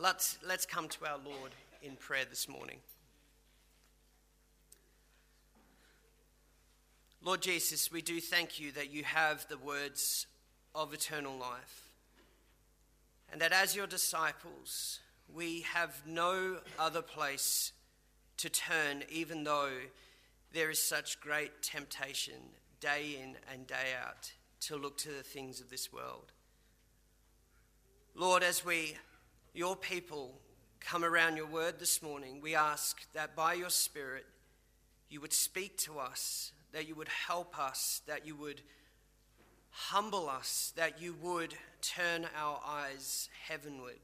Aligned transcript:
let's, 0.00 0.38
let's 0.46 0.66
come 0.66 0.88
to 0.88 1.06
our 1.06 1.18
Lord 1.24 1.52
in 1.82 1.96
prayer 1.96 2.24
this 2.28 2.48
morning. 2.48 2.78
Lord 7.22 7.42
Jesus, 7.42 7.92
we 7.92 8.00
do 8.00 8.18
thank 8.18 8.58
you 8.58 8.72
that 8.72 8.90
you 8.90 9.04
have 9.04 9.46
the 9.48 9.58
words 9.58 10.26
of 10.74 10.94
eternal 10.94 11.36
life. 11.36 11.90
And 13.30 13.40
that 13.42 13.52
as 13.52 13.76
your 13.76 13.86
disciples, 13.86 15.00
we 15.32 15.60
have 15.72 16.02
no 16.06 16.56
other 16.78 17.02
place 17.02 17.72
to 18.38 18.48
turn, 18.48 19.04
even 19.10 19.44
though 19.44 19.70
there 20.52 20.70
is 20.70 20.82
such 20.82 21.20
great 21.20 21.62
temptation 21.62 22.34
day 22.80 23.18
in 23.22 23.36
and 23.52 23.66
day 23.66 23.92
out 24.02 24.32
to 24.60 24.76
look 24.76 24.96
to 24.98 25.10
the 25.10 25.22
things 25.22 25.60
of 25.60 25.68
this 25.68 25.92
world. 25.92 26.32
Lord, 28.14 28.42
as 28.42 28.64
we, 28.64 28.96
your 29.54 29.76
people, 29.76 30.38
come 30.80 31.04
around 31.04 31.36
your 31.36 31.46
word 31.46 31.78
this 31.78 32.02
morning, 32.02 32.40
we 32.40 32.54
ask 32.54 33.00
that 33.12 33.34
by 33.34 33.54
your 33.54 33.70
Spirit 33.70 34.26
you 35.08 35.20
would 35.20 35.32
speak 35.32 35.76
to 35.78 35.98
us, 35.98 36.52
that 36.72 36.86
you 36.86 36.94
would 36.94 37.08
help 37.08 37.58
us, 37.58 38.02
that 38.06 38.26
you 38.26 38.36
would 38.36 38.60
humble 39.70 40.28
us, 40.28 40.72
that 40.76 41.00
you 41.00 41.14
would 41.20 41.54
turn 41.80 42.26
our 42.38 42.60
eyes 42.66 43.28
heavenward, 43.48 44.00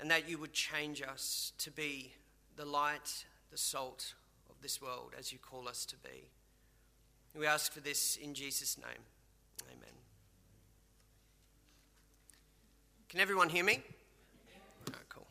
and 0.00 0.10
that 0.10 0.28
you 0.28 0.38
would 0.38 0.52
change 0.52 1.02
us 1.02 1.52
to 1.58 1.70
be 1.70 2.12
the 2.56 2.64
light, 2.64 3.24
the 3.50 3.58
salt 3.58 4.14
of 4.50 4.56
this 4.62 4.82
world 4.82 5.12
as 5.18 5.32
you 5.32 5.38
call 5.38 5.68
us 5.68 5.84
to 5.86 5.96
be. 5.96 6.28
We 7.38 7.46
ask 7.46 7.72
for 7.72 7.80
this 7.80 8.16
in 8.16 8.34
Jesus' 8.34 8.76
name. 8.78 9.02
Amen. 9.70 9.94
Can 13.08 13.20
everyone 13.20 13.48
hear 13.48 13.64
me? 13.64 13.82
Oh, 14.90 14.98
cool. 15.08 15.26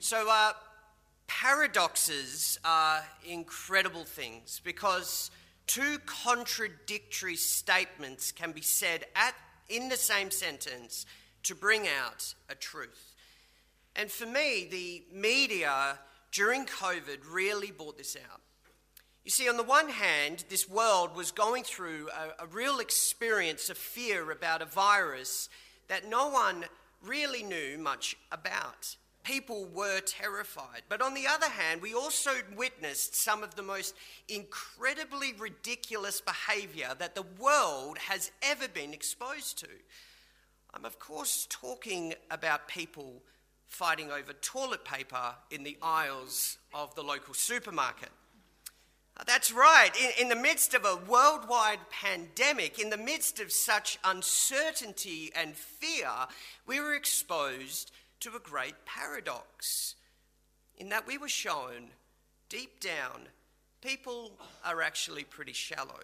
So, 0.00 0.30
uh, 0.30 0.52
paradoxes 1.26 2.56
are 2.64 3.02
incredible 3.26 4.04
things 4.04 4.60
because 4.62 5.32
two 5.66 5.98
contradictory 6.06 7.34
statements 7.34 8.30
can 8.30 8.52
be 8.52 8.60
said 8.60 9.06
at, 9.16 9.34
in 9.68 9.88
the 9.88 9.96
same 9.96 10.30
sentence 10.30 11.04
to 11.42 11.56
bring 11.56 11.88
out 12.00 12.32
a 12.48 12.54
truth. 12.54 13.16
And 13.96 14.08
for 14.08 14.26
me, 14.26 14.68
the 14.70 15.02
media 15.12 15.98
during 16.30 16.64
COVID 16.66 17.18
really 17.28 17.72
brought 17.72 17.98
this 17.98 18.16
out. 18.16 18.40
You 19.24 19.32
see, 19.32 19.48
on 19.48 19.56
the 19.56 19.64
one 19.64 19.88
hand, 19.88 20.44
this 20.48 20.68
world 20.68 21.16
was 21.16 21.32
going 21.32 21.64
through 21.64 22.08
a, 22.10 22.44
a 22.44 22.46
real 22.46 22.78
experience 22.78 23.68
of 23.68 23.76
fear 23.76 24.30
about 24.30 24.62
a 24.62 24.66
virus 24.66 25.48
that 25.88 26.08
no 26.08 26.28
one 26.28 26.66
really 27.02 27.42
knew 27.42 27.78
much 27.78 28.16
about. 28.30 28.96
People 29.24 29.66
were 29.66 30.00
terrified. 30.00 30.82
But 30.88 31.02
on 31.02 31.14
the 31.14 31.26
other 31.26 31.48
hand, 31.48 31.82
we 31.82 31.94
also 31.94 32.30
witnessed 32.56 33.14
some 33.14 33.42
of 33.42 33.54
the 33.54 33.62
most 33.62 33.94
incredibly 34.28 35.32
ridiculous 35.34 36.20
behavior 36.20 36.94
that 36.98 37.14
the 37.14 37.26
world 37.38 37.98
has 37.98 38.30
ever 38.42 38.68
been 38.68 38.94
exposed 38.94 39.58
to. 39.58 39.68
I'm, 40.72 40.84
of 40.84 40.98
course, 40.98 41.46
talking 41.50 42.14
about 42.30 42.68
people 42.68 43.22
fighting 43.66 44.10
over 44.10 44.32
toilet 44.32 44.84
paper 44.84 45.34
in 45.50 45.62
the 45.62 45.76
aisles 45.82 46.58
of 46.72 46.94
the 46.94 47.02
local 47.02 47.34
supermarket. 47.34 48.10
That's 49.26 49.52
right. 49.52 49.90
In, 50.00 50.24
in, 50.24 50.28
the 50.28 50.40
midst 50.40 50.74
of 50.74 50.84
a 50.84 50.96
worldwide 51.08 51.80
pandemic, 51.90 52.78
in 52.78 52.90
the 52.90 52.96
midst 52.96 53.40
of 53.40 53.50
such 53.50 53.98
uncertainty 54.04 55.32
and 55.34 55.56
fear, 55.56 56.08
we 56.66 56.80
were 56.80 56.94
exposed 56.94 57.90
to 58.20 58.36
a 58.36 58.40
great 58.40 58.84
paradox 58.84 59.94
in 60.76 60.88
that 60.88 61.06
we 61.06 61.18
were 61.18 61.28
shown 61.28 61.88
deep 62.48 62.80
down 62.80 63.28
people 63.80 64.32
are 64.64 64.82
actually 64.82 65.24
pretty 65.24 65.52
shallow. 65.52 66.00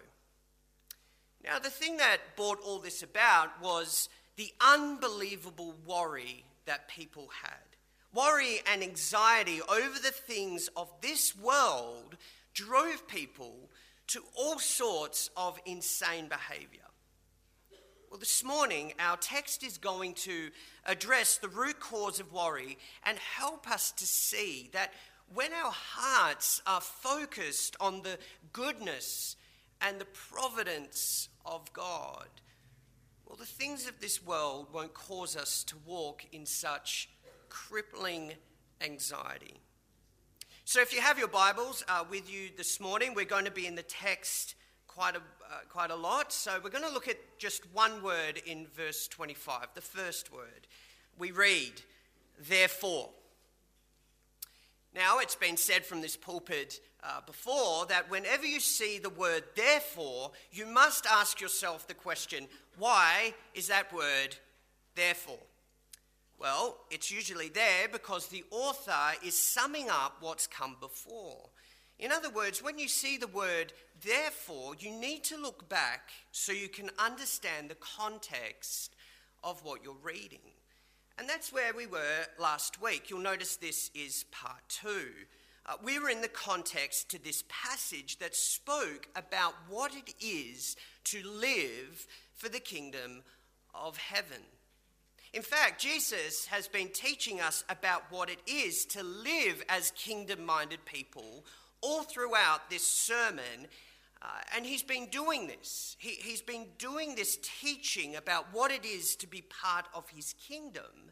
Now, 1.43 1.59
the 1.59 1.69
thing 1.69 1.97
that 1.97 2.17
brought 2.35 2.59
all 2.61 2.79
this 2.79 3.03
about 3.03 3.61
was 3.61 4.09
the 4.35 4.51
unbelievable 4.59 5.75
worry 5.85 6.43
that 6.65 6.87
people 6.87 7.29
had. 7.43 7.59
Worry 8.13 8.61
and 8.71 8.81
anxiety 8.81 9.61
over 9.69 9.99
the 9.99 10.11
things 10.11 10.69
of 10.75 10.89
this 11.01 11.35
world 11.37 12.17
drove 12.53 13.07
people 13.07 13.69
to 14.07 14.21
all 14.35 14.57
sorts 14.57 15.29
of 15.35 15.59
insane 15.65 16.27
behavior. 16.27 16.84
Well, 18.15 18.21
this 18.21 18.45
morning, 18.45 18.93
our 18.97 19.17
text 19.17 19.61
is 19.61 19.77
going 19.77 20.13
to 20.13 20.49
address 20.85 21.35
the 21.35 21.49
root 21.49 21.81
cause 21.81 22.21
of 22.21 22.31
worry 22.31 22.77
and 23.03 23.17
help 23.17 23.69
us 23.69 23.91
to 23.91 24.07
see 24.07 24.69
that 24.71 24.93
when 25.33 25.51
our 25.51 25.73
hearts 25.73 26.61
are 26.65 26.79
focused 26.79 27.75
on 27.81 28.03
the 28.03 28.17
goodness 28.53 29.35
and 29.81 29.99
the 29.99 30.05
providence 30.05 31.27
of 31.45 31.73
God, 31.73 32.29
well, 33.25 33.35
the 33.35 33.43
things 33.43 33.85
of 33.85 33.99
this 33.99 34.25
world 34.25 34.67
won't 34.71 34.93
cause 34.93 35.35
us 35.35 35.65
to 35.65 35.75
walk 35.85 36.23
in 36.31 36.45
such 36.45 37.09
crippling 37.49 38.31
anxiety. 38.79 39.55
So, 40.63 40.79
if 40.79 40.93
you 40.93 41.01
have 41.01 41.19
your 41.19 41.27
Bibles 41.27 41.83
uh, 41.89 42.05
with 42.09 42.31
you 42.31 42.47
this 42.55 42.79
morning, 42.79 43.13
we're 43.13 43.25
going 43.25 43.43
to 43.43 43.51
be 43.51 43.67
in 43.67 43.75
the 43.75 43.83
text 43.83 44.55
quite 44.95 45.15
a, 45.15 45.19
uh, 45.19 45.59
quite 45.69 45.91
a 45.91 45.95
lot. 45.95 46.31
So, 46.31 46.59
we're 46.63 46.69
going 46.69 46.83
to 46.83 46.93
look 46.93 47.07
at 47.07 47.17
just 47.37 47.63
one 47.73 48.01
word 48.01 48.41
in 48.45 48.67
verse 48.75 49.07
25, 49.07 49.67
the 49.75 49.81
first 49.81 50.31
word. 50.31 50.67
We 51.17 51.31
read, 51.31 51.81
therefore. 52.47 53.09
Now, 54.93 55.19
it's 55.19 55.35
been 55.35 55.57
said 55.57 55.85
from 55.85 56.01
this 56.01 56.15
pulpit 56.15 56.79
uh, 57.03 57.19
before 57.25 57.85
that 57.87 58.09
whenever 58.09 58.45
you 58.45 58.61
see 58.61 58.97
the 58.97 59.09
word 59.09 59.43
therefore, 59.55 60.31
you 60.51 60.65
must 60.65 61.05
ask 61.05 61.41
yourself 61.41 61.87
the 61.87 61.93
question 61.93 62.47
why 62.77 63.33
is 63.53 63.67
that 63.67 63.93
word 63.93 64.37
therefore? 64.95 65.39
Well, 66.39 66.77
it's 66.91 67.11
usually 67.11 67.49
there 67.49 67.87
because 67.91 68.27
the 68.27 68.43
author 68.51 69.17
is 69.23 69.37
summing 69.37 69.89
up 69.89 70.17
what's 70.19 70.47
come 70.47 70.75
before. 70.79 71.49
In 71.97 72.11
other 72.11 72.29
words, 72.29 72.61
when 72.61 72.77
you 72.77 72.87
see 72.87 73.17
the 73.17 73.27
word 73.27 73.71
therefore, 74.05 74.75
you 74.79 74.91
need 74.91 75.23
to 75.25 75.37
look 75.37 75.67
back 75.67 76.09
so 76.31 76.51
you 76.51 76.69
can 76.69 76.89
understand 76.99 77.69
the 77.69 77.75
context 77.75 78.93
of 79.43 79.63
what 79.63 79.83
you're 79.83 79.95
reading. 80.03 80.39
And 81.17 81.29
that's 81.29 81.53
where 81.53 81.73
we 81.73 81.85
were 81.85 82.25
last 82.39 82.81
week. 82.81 83.09
You'll 83.09 83.19
notice 83.19 83.55
this 83.55 83.89
is 83.95 84.25
part 84.31 84.61
two. 84.67 85.11
Uh, 85.65 85.73
we 85.83 85.97
were 85.97 86.09
in 86.09 86.21
the 86.21 86.27
context 86.27 87.09
to 87.09 87.23
this 87.23 87.43
passage 87.47 88.19
that 88.19 88.35
spoke 88.35 89.07
about 89.15 89.53
what 89.69 89.93
it 89.95 90.13
is 90.19 90.75
to 91.05 91.25
live 91.25 92.05
for 92.35 92.49
the 92.49 92.59
kingdom 92.59 93.23
of 93.73 93.97
heaven. 93.97 94.41
In 95.33 95.41
fact, 95.41 95.81
Jesus 95.81 96.45
has 96.45 96.67
been 96.67 96.89
teaching 96.89 97.41
us 97.41 97.63
about 97.69 98.03
what 98.09 98.29
it 98.29 98.39
is 98.47 98.85
to 98.85 99.03
live 99.03 99.63
as 99.67 99.91
kingdom 99.91 100.45
minded 100.45 100.85
people 100.85 101.43
all 101.81 102.03
throughout 102.03 102.69
this 102.69 102.87
sermon. 102.87 103.67
Uh, 104.21 104.27
and 104.55 104.65
he's 104.65 104.83
been 104.83 105.07
doing 105.07 105.47
this. 105.47 105.95
He, 105.99 106.11
he's 106.11 106.41
been 106.41 106.67
doing 106.77 107.15
this 107.15 107.37
teaching 107.61 108.15
about 108.15 108.47
what 108.51 108.71
it 108.71 108.85
is 108.85 109.15
to 109.17 109.27
be 109.27 109.41
part 109.41 109.85
of 109.93 110.09
his 110.09 110.33
kingdom 110.33 111.11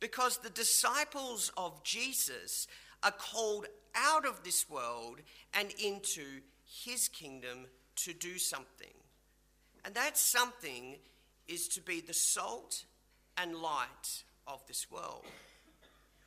because 0.00 0.38
the 0.38 0.50
disciples 0.50 1.50
of 1.56 1.82
Jesus 1.84 2.66
are 3.02 3.12
called 3.12 3.66
out 3.94 4.26
of 4.26 4.42
this 4.42 4.68
world 4.68 5.20
and 5.54 5.70
into 5.82 6.24
his 6.64 7.08
kingdom 7.08 7.66
to 7.96 8.12
do 8.12 8.38
something. 8.38 8.94
And 9.84 9.94
that 9.94 10.16
something 10.16 10.96
is 11.48 11.68
to 11.68 11.80
be 11.80 12.00
the 12.00 12.14
salt 12.14 12.84
and 13.36 13.56
light 13.56 14.24
of 14.46 14.66
this 14.66 14.90
world. 14.90 15.24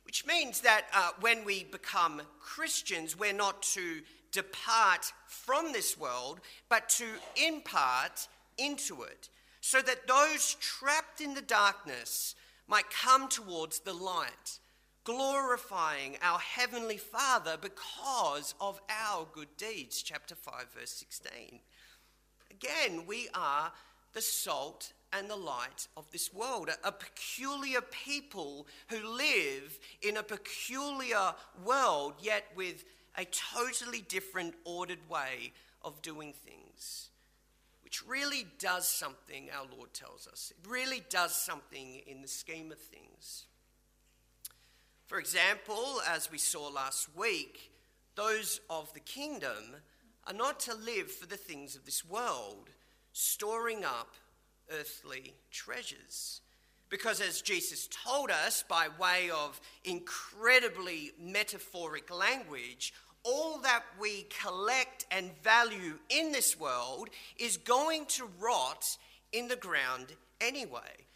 Which 0.04 0.26
means 0.26 0.60
that 0.60 0.86
uh, 0.94 1.10
when 1.20 1.44
we 1.44 1.64
become 1.64 2.22
Christians, 2.40 3.18
we're 3.18 3.32
not 3.32 3.62
to 3.62 4.02
depart 4.32 5.12
from 5.26 5.72
this 5.72 5.98
world, 5.98 6.40
but 6.68 6.88
to 6.90 7.06
impart 7.36 8.28
into 8.58 9.02
it, 9.02 9.28
so 9.60 9.80
that 9.82 10.06
those 10.06 10.54
trapped 10.60 11.20
in 11.20 11.34
the 11.34 11.42
darkness 11.42 12.34
might 12.68 12.90
come 12.90 13.28
towards 13.28 13.80
the 13.80 13.92
light, 13.92 14.58
glorifying 15.04 16.16
our 16.22 16.38
Heavenly 16.38 16.96
Father 16.96 17.56
because 17.60 18.54
of 18.60 18.80
our 18.88 19.26
good 19.32 19.56
deeds. 19.56 20.02
Chapter 20.02 20.34
5, 20.34 20.66
verse 20.78 20.90
16. 20.90 21.60
Again, 22.50 23.06
we 23.06 23.28
are 23.34 23.72
the 24.12 24.20
salt 24.20 24.92
and 25.12 25.28
the 25.30 25.36
light 25.36 25.88
of 25.96 26.10
this 26.10 26.32
world, 26.32 26.70
a, 26.82 26.92
peculiar 26.92 27.80
people 27.80 28.66
who 28.88 29.06
live 29.06 29.78
in 30.02 30.16
a 30.16 30.22
peculiar 30.22 31.34
world, 31.64 32.14
yet 32.20 32.44
with 32.56 32.84
a 33.16 33.24
totally 33.24 34.00
different, 34.00 34.54
ordered 34.64 35.08
way 35.08 35.52
of 35.82 36.02
doing 36.02 36.32
things, 36.32 37.10
which 37.82 38.06
really 38.06 38.46
does 38.58 38.86
something, 38.86 39.48
our 39.56 39.66
Lord 39.76 39.94
tells 39.94 40.26
us. 40.26 40.52
It 40.56 40.68
really 40.68 41.02
does 41.08 41.34
something 41.34 42.02
in 42.06 42.22
the 42.22 42.28
scheme 42.28 42.72
of 42.72 42.78
things. 42.78 43.44
For 45.06 45.18
example, 45.18 46.00
as 46.08 46.30
we 46.30 46.38
saw 46.38 46.68
last 46.68 47.08
week, 47.16 47.70
those 48.16 48.60
of 48.68 48.92
the 48.92 49.00
kingdom 49.00 49.76
are 50.26 50.34
not 50.34 50.58
to 50.60 50.74
live 50.74 51.10
for 51.12 51.26
the 51.26 51.36
things 51.36 51.76
of 51.76 51.84
this 51.84 52.04
world, 52.04 52.70
storing 53.12 53.84
up 53.84 54.14
earthly 54.72 55.34
treasures. 55.50 56.40
Because, 56.88 57.20
as 57.20 57.42
Jesus 57.42 57.88
told 58.04 58.30
us 58.30 58.64
by 58.68 58.88
way 59.00 59.30
of 59.30 59.60
incredibly 59.84 61.12
metaphoric 61.20 62.14
language, 62.14 62.92
all 63.26 63.58
that 63.58 63.82
we 64.00 64.26
collect 64.42 65.04
and 65.10 65.30
value 65.42 65.98
in 66.08 66.32
this 66.32 66.58
world 66.58 67.08
is 67.38 67.56
going 67.56 68.06
to 68.06 68.28
rot 68.38 68.84
in 69.32 69.48
the 69.48 69.56
ground 69.56 70.14
anyway, 70.40 71.06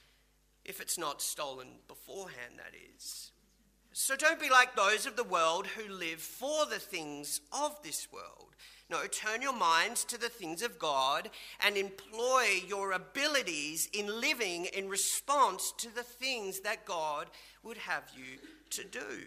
if 0.65 0.81
it's 0.81 0.99
not 0.99 1.23
stolen 1.23 1.69
beforehand, 1.87 2.55
that 2.57 2.75
is. 2.97 3.31
So 3.93 4.17
don't 4.17 4.41
be 4.41 4.51
like 4.51 4.75
those 4.75 5.07
of 5.07 5.17
the 5.17 5.25
world 5.25 5.67
who 5.67 5.93
live 5.93 6.21
for 6.21 6.67
the 6.67 6.79
things 6.79 7.41
of 7.53 7.81
this 7.83 8.09
world. 8.13 8.55
No, 8.89 9.07
turn 9.07 9.41
your 9.41 9.57
minds 9.57 10.05
to 10.07 10.19
the 10.19 10.29
things 10.29 10.63
of 10.63 10.79
God 10.79 11.31
and 11.65 11.77
employ 11.77 12.63
your 12.67 12.93
abilities 12.93 13.89
in 13.93 14.21
living 14.21 14.67
in 14.67 14.89
response 14.89 15.73
to 15.79 15.95
the 15.95 16.03
things 16.03 16.61
that 16.61 16.85
God 16.85 17.29
would 17.63 17.77
have 17.79 18.05
you 18.17 18.39
to 18.71 18.85
do. 18.85 19.27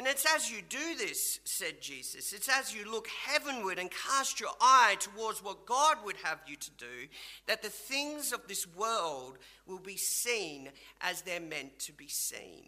And 0.00 0.08
it's 0.08 0.24
as 0.34 0.50
you 0.50 0.62
do 0.66 0.96
this, 0.96 1.40
said 1.44 1.82
Jesus, 1.82 2.32
it's 2.32 2.48
as 2.48 2.74
you 2.74 2.90
look 2.90 3.06
heavenward 3.26 3.78
and 3.78 3.90
cast 3.90 4.40
your 4.40 4.48
eye 4.58 4.96
towards 4.98 5.44
what 5.44 5.66
God 5.66 5.98
would 6.06 6.16
have 6.22 6.40
you 6.46 6.56
to 6.56 6.70
do, 6.78 7.06
that 7.46 7.60
the 7.60 7.68
things 7.68 8.32
of 8.32 8.48
this 8.48 8.66
world 8.66 9.36
will 9.66 9.78
be 9.78 9.98
seen 9.98 10.70
as 11.02 11.20
they're 11.20 11.38
meant 11.38 11.78
to 11.80 11.92
be 11.92 12.08
seen. 12.08 12.64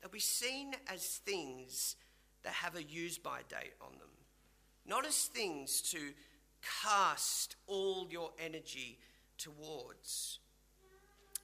They'll 0.00 0.10
be 0.10 0.18
seen 0.18 0.72
as 0.90 1.04
things 1.04 1.96
that 2.42 2.54
have 2.54 2.74
a 2.74 2.82
use 2.82 3.18
by 3.18 3.40
date 3.50 3.74
on 3.82 3.92
them 3.98 4.08
not 4.86 5.06
as 5.06 5.24
things 5.26 5.80
to 5.80 5.98
cast 6.82 7.56
all 7.66 8.06
your 8.10 8.30
energy 8.38 8.98
towards. 9.38 10.38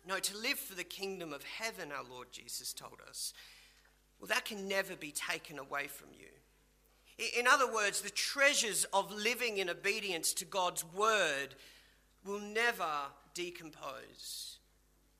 No, 0.06 0.19
to 0.19 0.37
live 0.37 0.59
for 0.59 0.75
the 0.75 0.85
kingdom 0.85 1.33
of 1.33 1.43
heaven, 1.45 1.93
our 1.93 2.05
Lord 2.09 2.29
Jesus 2.33 2.73
told 2.73 3.00
us, 3.09 3.33
well, 4.20 4.29
that 4.29 4.44
can 4.44 4.69
never 4.69 4.97
be 4.97 5.12
taken 5.12 5.59
away 5.59 5.87
from 5.87 6.09
you. 6.12 6.26
In 7.38 7.47
other 7.47 7.73
words, 7.73 8.00
the 8.00 8.11
treasures 8.11 8.85
of 8.93 9.12
living 9.12 9.59
in 9.59 9.69
obedience 9.69 10.32
to 10.35 10.44
God's 10.44 10.85
word 10.85 11.55
will 12.25 12.41
never 12.41 12.88
decompose, 13.35 14.59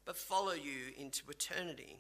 but 0.05 0.17
follow 0.17 0.53
you 0.53 0.93
into 0.97 1.23
eternity. 1.29 1.97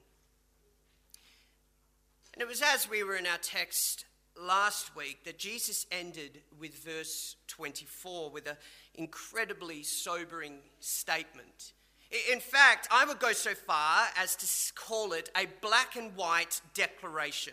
And 2.33 2.43
it 2.43 2.49
was 2.49 2.63
as 2.63 2.89
we 2.89 3.03
were 3.03 3.17
in 3.17 3.27
our 3.27 3.39
text 3.39 4.05
last 4.41 4.95
week 4.95 5.25
that 5.25 5.39
Jesus 5.39 5.87
ended 5.91 6.43
with 6.61 6.85
verse 6.85 7.35
24 7.49 8.31
with 8.31 8.47
an 8.47 8.57
incredibly 8.95 9.83
sobering 9.83 10.59
statement. 10.79 11.73
In 12.33 12.41
fact, 12.41 12.89
I 12.91 13.05
would 13.05 13.19
go 13.19 13.33
so 13.33 13.55
far 13.55 14.07
as 14.17 14.35
to 14.37 14.73
call 14.75 15.13
it 15.13 15.31
a 15.37 15.47
black 15.61 15.97
and 15.97 16.17
white 16.17 16.63
declaration, 16.73 17.53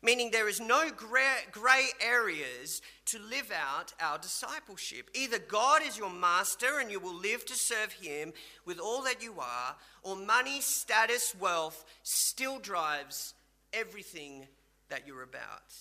meaning 0.00 0.30
there 0.30 0.48
is 0.48 0.60
no 0.60 0.90
grey 0.90 1.86
areas 2.00 2.82
to 3.06 3.18
live 3.18 3.50
out 3.50 3.92
our 4.00 4.18
discipleship. 4.18 5.10
Either 5.12 5.40
God 5.40 5.82
is 5.84 5.98
your 5.98 6.10
master 6.10 6.78
and 6.78 6.88
you 6.88 7.00
will 7.00 7.16
live 7.16 7.44
to 7.46 7.54
serve 7.54 7.94
him 7.94 8.32
with 8.64 8.78
all 8.78 9.02
that 9.02 9.20
you 9.20 9.34
are, 9.40 9.74
or 10.04 10.14
money, 10.14 10.60
status, 10.60 11.34
wealth 11.40 11.84
still 12.04 12.60
drives 12.60 13.34
everything 13.72 14.46
that 14.88 15.04
you're 15.04 15.24
about. 15.24 15.74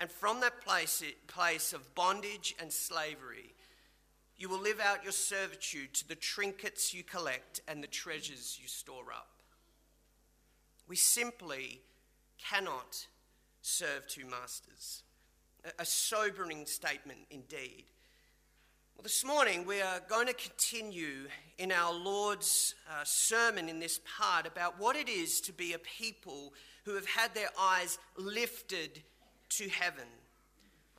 And 0.00 0.10
from 0.10 0.40
that 0.40 0.60
place, 0.64 1.04
place 1.28 1.72
of 1.72 1.94
bondage 1.94 2.56
and 2.60 2.72
slavery, 2.72 3.54
you 4.38 4.48
will 4.48 4.60
live 4.60 4.80
out 4.80 5.02
your 5.02 5.12
servitude 5.12 5.92
to 5.94 6.06
the 6.06 6.14
trinkets 6.14 6.94
you 6.94 7.02
collect 7.02 7.60
and 7.66 7.82
the 7.82 7.88
treasures 7.88 8.58
you 8.60 8.68
store 8.68 9.12
up. 9.12 9.42
We 10.86 10.96
simply 10.96 11.80
cannot 12.38 13.06
serve 13.62 14.06
two 14.06 14.26
masters. 14.26 15.02
A 15.78 15.84
sobering 15.84 16.66
statement 16.66 17.18
indeed. 17.30 17.84
Well, 18.96 19.02
this 19.02 19.24
morning 19.24 19.66
we 19.66 19.80
are 19.80 20.00
going 20.08 20.28
to 20.28 20.32
continue 20.32 21.26
in 21.58 21.72
our 21.72 21.92
Lord's 21.92 22.74
uh, 22.88 23.02
sermon 23.04 23.68
in 23.68 23.80
this 23.80 24.00
part 24.18 24.46
about 24.46 24.80
what 24.80 24.96
it 24.96 25.08
is 25.08 25.40
to 25.42 25.52
be 25.52 25.72
a 25.72 25.78
people 25.78 26.54
who 26.84 26.94
have 26.94 27.06
had 27.06 27.34
their 27.34 27.50
eyes 27.58 27.98
lifted 28.16 29.02
to 29.50 29.68
heaven. 29.68 30.06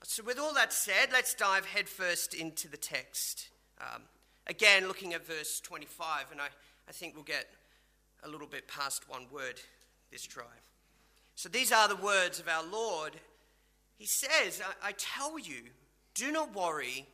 So, 0.03 0.23
with 0.23 0.39
all 0.39 0.53
that 0.53 0.71
said, 0.71 1.09
let's 1.11 1.33
dive 1.33 1.65
headfirst 1.65 2.33
into 2.33 2.67
the 2.67 2.77
text. 2.77 3.49
Um, 3.81 4.03
again, 4.47 4.87
looking 4.87 5.13
at 5.13 5.25
verse 5.25 5.59
25, 5.59 6.31
and 6.31 6.41
I, 6.41 6.47
I 6.87 6.91
think 6.91 7.15
we'll 7.15 7.23
get 7.23 7.47
a 8.23 8.29
little 8.29 8.47
bit 8.47 8.67
past 8.67 9.09
one 9.09 9.25
word 9.31 9.61
this 10.11 10.25
try. 10.25 10.43
So, 11.35 11.49
these 11.49 11.71
are 11.71 11.87
the 11.87 11.95
words 11.97 12.39
of 12.39 12.47
our 12.47 12.63
Lord. 12.63 13.17
He 13.97 14.05
says, 14.05 14.61
I, 14.83 14.89
I 14.89 14.91
tell 14.97 15.37
you, 15.37 15.63
do 16.13 16.31
not 16.31 16.55
worry 16.55 17.05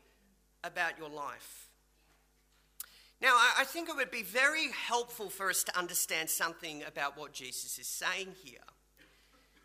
about 0.64 0.98
your 1.00 1.10
life. 1.10 1.70
Now, 3.22 3.34
I, 3.34 3.62
I 3.62 3.64
think 3.64 3.90
it 3.90 3.96
would 3.96 4.12
be 4.12 4.24
very 4.24 4.70
helpful 4.72 5.30
for 5.30 5.50
us 5.50 5.64
to 5.64 5.78
understand 5.78 6.30
something 6.30 6.84
about 6.84 7.18
what 7.18 7.34
Jesus 7.34 7.80
is 7.80 7.88
saying 7.88 8.30
here. 8.44 8.60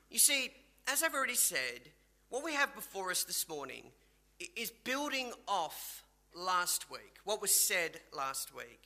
You 0.08 0.18
see, 0.18 0.50
as 0.88 1.02
I've 1.02 1.14
already 1.14 1.34
said, 1.34 1.90
what 2.30 2.44
we 2.44 2.54
have 2.54 2.74
before 2.74 3.10
us 3.10 3.24
this 3.24 3.48
morning 3.48 3.82
is 4.56 4.70
building 4.84 5.32
off 5.46 6.04
last 6.34 6.90
week, 6.90 7.16
what 7.24 7.42
was 7.42 7.50
said 7.50 8.00
last 8.16 8.54
week. 8.54 8.80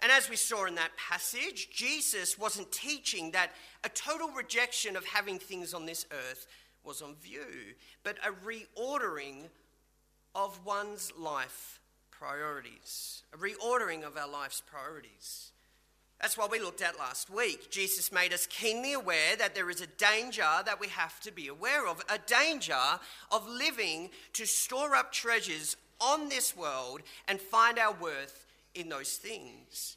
And 0.00 0.12
as 0.12 0.28
we 0.28 0.36
saw 0.36 0.66
in 0.66 0.74
that 0.74 0.96
passage, 0.96 1.70
Jesus 1.70 2.38
wasn't 2.38 2.70
teaching 2.70 3.30
that 3.30 3.52
a 3.82 3.88
total 3.88 4.28
rejection 4.28 4.96
of 4.96 5.06
having 5.06 5.38
things 5.38 5.72
on 5.72 5.86
this 5.86 6.06
earth 6.12 6.46
was 6.84 7.00
on 7.00 7.14
view, 7.16 7.74
but 8.02 8.18
a 8.18 8.32
reordering 8.46 9.48
of 10.34 10.64
one's 10.64 11.12
life 11.18 11.80
priorities, 12.10 13.22
a 13.32 13.36
reordering 13.36 14.04
of 14.04 14.16
our 14.16 14.28
life's 14.28 14.60
priorities. 14.60 15.51
That's 16.22 16.38
what 16.38 16.52
we 16.52 16.60
looked 16.60 16.82
at 16.82 17.00
last 17.00 17.30
week. 17.30 17.68
Jesus 17.72 18.12
made 18.12 18.32
us 18.32 18.46
keenly 18.46 18.92
aware 18.92 19.34
that 19.36 19.56
there 19.56 19.68
is 19.70 19.80
a 19.80 19.88
danger 19.88 20.46
that 20.64 20.78
we 20.78 20.86
have 20.86 21.18
to 21.22 21.32
be 21.32 21.48
aware 21.48 21.88
of 21.88 22.00
a 22.08 22.18
danger 22.18 22.78
of 23.32 23.48
living 23.48 24.08
to 24.34 24.46
store 24.46 24.94
up 24.94 25.12
treasures 25.12 25.76
on 26.00 26.28
this 26.28 26.56
world 26.56 27.02
and 27.26 27.40
find 27.40 27.76
our 27.76 27.92
worth 27.92 28.46
in 28.76 28.88
those 28.88 29.16
things. 29.16 29.96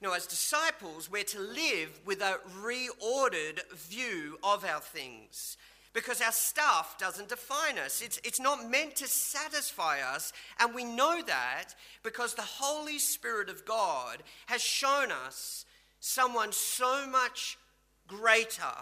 Now, 0.00 0.14
as 0.14 0.26
disciples, 0.26 1.10
we're 1.10 1.22
to 1.24 1.40
live 1.40 2.00
with 2.06 2.22
a 2.22 2.40
reordered 2.62 3.60
view 3.74 4.38
of 4.42 4.64
our 4.64 4.80
things 4.80 5.58
because 5.92 6.20
our 6.20 6.32
stuff 6.32 6.96
doesn't 6.98 7.28
define 7.28 7.78
us. 7.78 8.00
It's, 8.00 8.20
it's 8.24 8.40
not 8.40 8.70
meant 8.70 8.96
to 8.96 9.06
satisfy 9.06 10.00
us. 10.00 10.32
And 10.58 10.74
we 10.74 10.84
know 10.84 11.20
that 11.26 11.74
because 12.02 12.34
the 12.34 12.42
Holy 12.42 12.98
Spirit 12.98 13.48
of 13.48 13.64
God 13.64 14.22
has 14.46 14.62
shown 14.62 15.12
us 15.12 15.64
someone 16.00 16.52
so 16.52 17.06
much 17.06 17.58
greater 18.06 18.74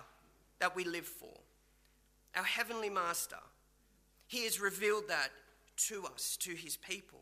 that 0.60 0.76
we 0.76 0.84
live 0.84 1.06
for 1.06 1.40
our 2.36 2.44
Heavenly 2.44 2.90
Master. 2.90 3.36
He 4.26 4.44
has 4.44 4.60
revealed 4.60 5.08
that 5.08 5.30
to 5.88 6.04
us, 6.06 6.36
to 6.38 6.52
His 6.52 6.76
people. 6.76 7.18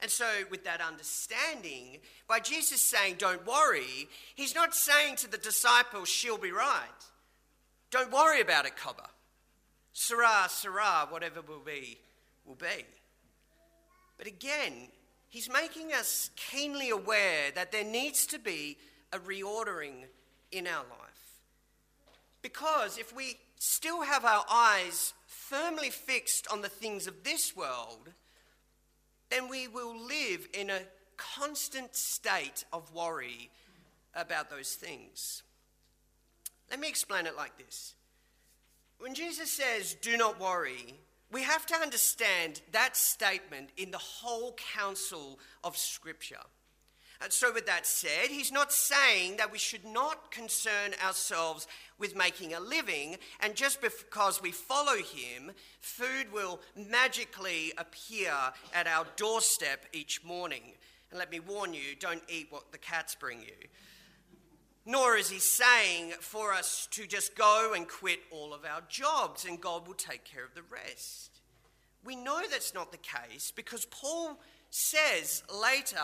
And 0.00 0.10
so, 0.10 0.26
with 0.50 0.64
that 0.64 0.80
understanding, 0.80 1.98
by 2.28 2.40
Jesus 2.40 2.80
saying, 2.80 3.16
Don't 3.18 3.46
worry, 3.46 4.08
He's 4.34 4.54
not 4.54 4.74
saying 4.74 5.16
to 5.16 5.30
the 5.30 5.38
disciples, 5.38 6.08
She'll 6.08 6.38
be 6.38 6.52
right. 6.52 6.82
Don't 7.90 8.12
worry 8.12 8.40
about 8.40 8.66
it, 8.66 8.76
Cobber. 8.76 9.08
Sera, 9.92 10.46
sera, 10.48 11.06
whatever 11.08 11.40
will 11.40 11.60
be, 11.64 11.98
will 12.44 12.54
be. 12.56 12.84
But 14.18 14.26
again, 14.26 14.88
he's 15.28 15.50
making 15.50 15.92
us 15.92 16.30
keenly 16.36 16.90
aware 16.90 17.50
that 17.54 17.72
there 17.72 17.84
needs 17.84 18.26
to 18.26 18.38
be 18.38 18.76
a 19.12 19.18
reordering 19.18 20.04
in 20.52 20.66
our 20.66 20.84
life. 20.84 21.42
Because 22.42 22.98
if 22.98 23.14
we 23.14 23.36
still 23.58 24.02
have 24.02 24.24
our 24.24 24.44
eyes 24.50 25.14
firmly 25.26 25.90
fixed 25.90 26.46
on 26.48 26.62
the 26.62 26.68
things 26.68 27.06
of 27.06 27.24
this 27.24 27.56
world, 27.56 28.10
then 29.30 29.48
we 29.48 29.68
will 29.68 29.98
live 29.98 30.46
in 30.52 30.70
a 30.70 30.80
constant 31.16 31.94
state 31.96 32.64
of 32.72 32.92
worry 32.92 33.50
about 34.14 34.50
those 34.50 34.74
things. 34.74 35.42
Let 36.70 36.80
me 36.80 36.88
explain 36.88 37.26
it 37.26 37.36
like 37.36 37.56
this. 37.58 37.94
When 38.98 39.14
Jesus 39.14 39.52
says, 39.52 39.94
do 39.94 40.16
not 40.16 40.40
worry, 40.40 40.94
we 41.30 41.42
have 41.42 41.66
to 41.66 41.74
understand 41.76 42.62
that 42.72 42.96
statement 42.96 43.70
in 43.76 43.90
the 43.90 43.98
whole 43.98 44.56
counsel 44.74 45.38
of 45.64 45.76
Scripture. 45.76 46.40
And 47.22 47.32
so, 47.32 47.52
with 47.52 47.64
that 47.66 47.86
said, 47.86 48.28
he's 48.28 48.52
not 48.52 48.70
saying 48.72 49.38
that 49.38 49.50
we 49.50 49.58
should 49.58 49.86
not 49.86 50.30
concern 50.30 50.92
ourselves 51.02 51.66
with 51.98 52.14
making 52.14 52.52
a 52.52 52.60
living, 52.60 53.16
and 53.40 53.54
just 53.54 53.80
because 53.80 54.42
we 54.42 54.52
follow 54.52 54.96
him, 54.96 55.52
food 55.80 56.30
will 56.30 56.60
magically 56.76 57.72
appear 57.78 58.34
at 58.74 58.86
our 58.86 59.06
doorstep 59.16 59.86
each 59.94 60.22
morning. 60.24 60.74
And 61.10 61.18
let 61.18 61.30
me 61.30 61.40
warn 61.40 61.72
you 61.72 61.96
don't 61.98 62.22
eat 62.28 62.48
what 62.50 62.70
the 62.70 62.78
cats 62.78 63.14
bring 63.14 63.40
you. 63.40 63.68
Nor 64.88 65.16
is 65.16 65.28
he 65.28 65.40
saying 65.40 66.12
for 66.20 66.52
us 66.52 66.86
to 66.92 67.08
just 67.08 67.34
go 67.34 67.72
and 67.74 67.88
quit 67.88 68.20
all 68.30 68.54
of 68.54 68.64
our 68.64 68.82
jobs 68.88 69.44
and 69.44 69.60
God 69.60 69.86
will 69.86 69.94
take 69.94 70.24
care 70.24 70.44
of 70.44 70.54
the 70.54 70.62
rest. 70.62 71.40
We 72.04 72.14
know 72.14 72.40
that's 72.48 72.72
not 72.72 72.92
the 72.92 72.98
case 72.98 73.52
because 73.54 73.84
Paul 73.86 74.38
says 74.70 75.42
later 75.52 75.96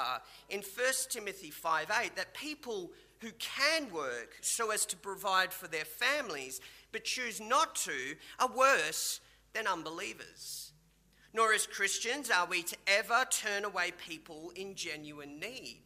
in 0.50 0.62
1 0.62 0.86
Timothy 1.10 1.50
5 1.50 1.92
8 2.02 2.16
that 2.16 2.34
people 2.34 2.90
who 3.20 3.30
can 3.38 3.88
work 3.92 4.34
so 4.40 4.72
as 4.72 4.84
to 4.86 4.96
provide 4.96 5.52
for 5.52 5.68
their 5.68 5.84
families 5.84 6.60
but 6.90 7.04
choose 7.04 7.40
not 7.40 7.76
to 7.76 8.16
are 8.40 8.50
worse 8.52 9.20
than 9.52 9.68
unbelievers. 9.68 10.72
Nor 11.32 11.52
as 11.52 11.68
Christians 11.68 12.30
are 12.30 12.46
we 12.46 12.64
to 12.64 12.76
ever 12.88 13.24
turn 13.30 13.64
away 13.64 13.92
people 13.92 14.52
in 14.56 14.74
genuine 14.74 15.38
need. 15.38 15.82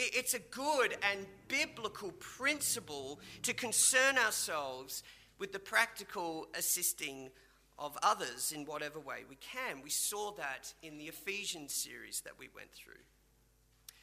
It's 0.00 0.34
a 0.34 0.38
good 0.38 0.96
and 1.10 1.26
biblical 1.48 2.12
principle 2.12 3.18
to 3.42 3.52
concern 3.52 4.16
ourselves 4.16 5.02
with 5.40 5.52
the 5.52 5.58
practical 5.58 6.46
assisting 6.54 7.30
of 7.78 7.98
others 8.02 8.52
in 8.54 8.64
whatever 8.64 9.00
way 9.00 9.24
we 9.28 9.36
can. 9.36 9.82
We 9.82 9.90
saw 9.90 10.32
that 10.32 10.72
in 10.82 10.98
the 10.98 11.06
Ephesians 11.06 11.74
series 11.74 12.20
that 12.24 12.38
we 12.38 12.48
went 12.54 12.70
through. 12.72 13.02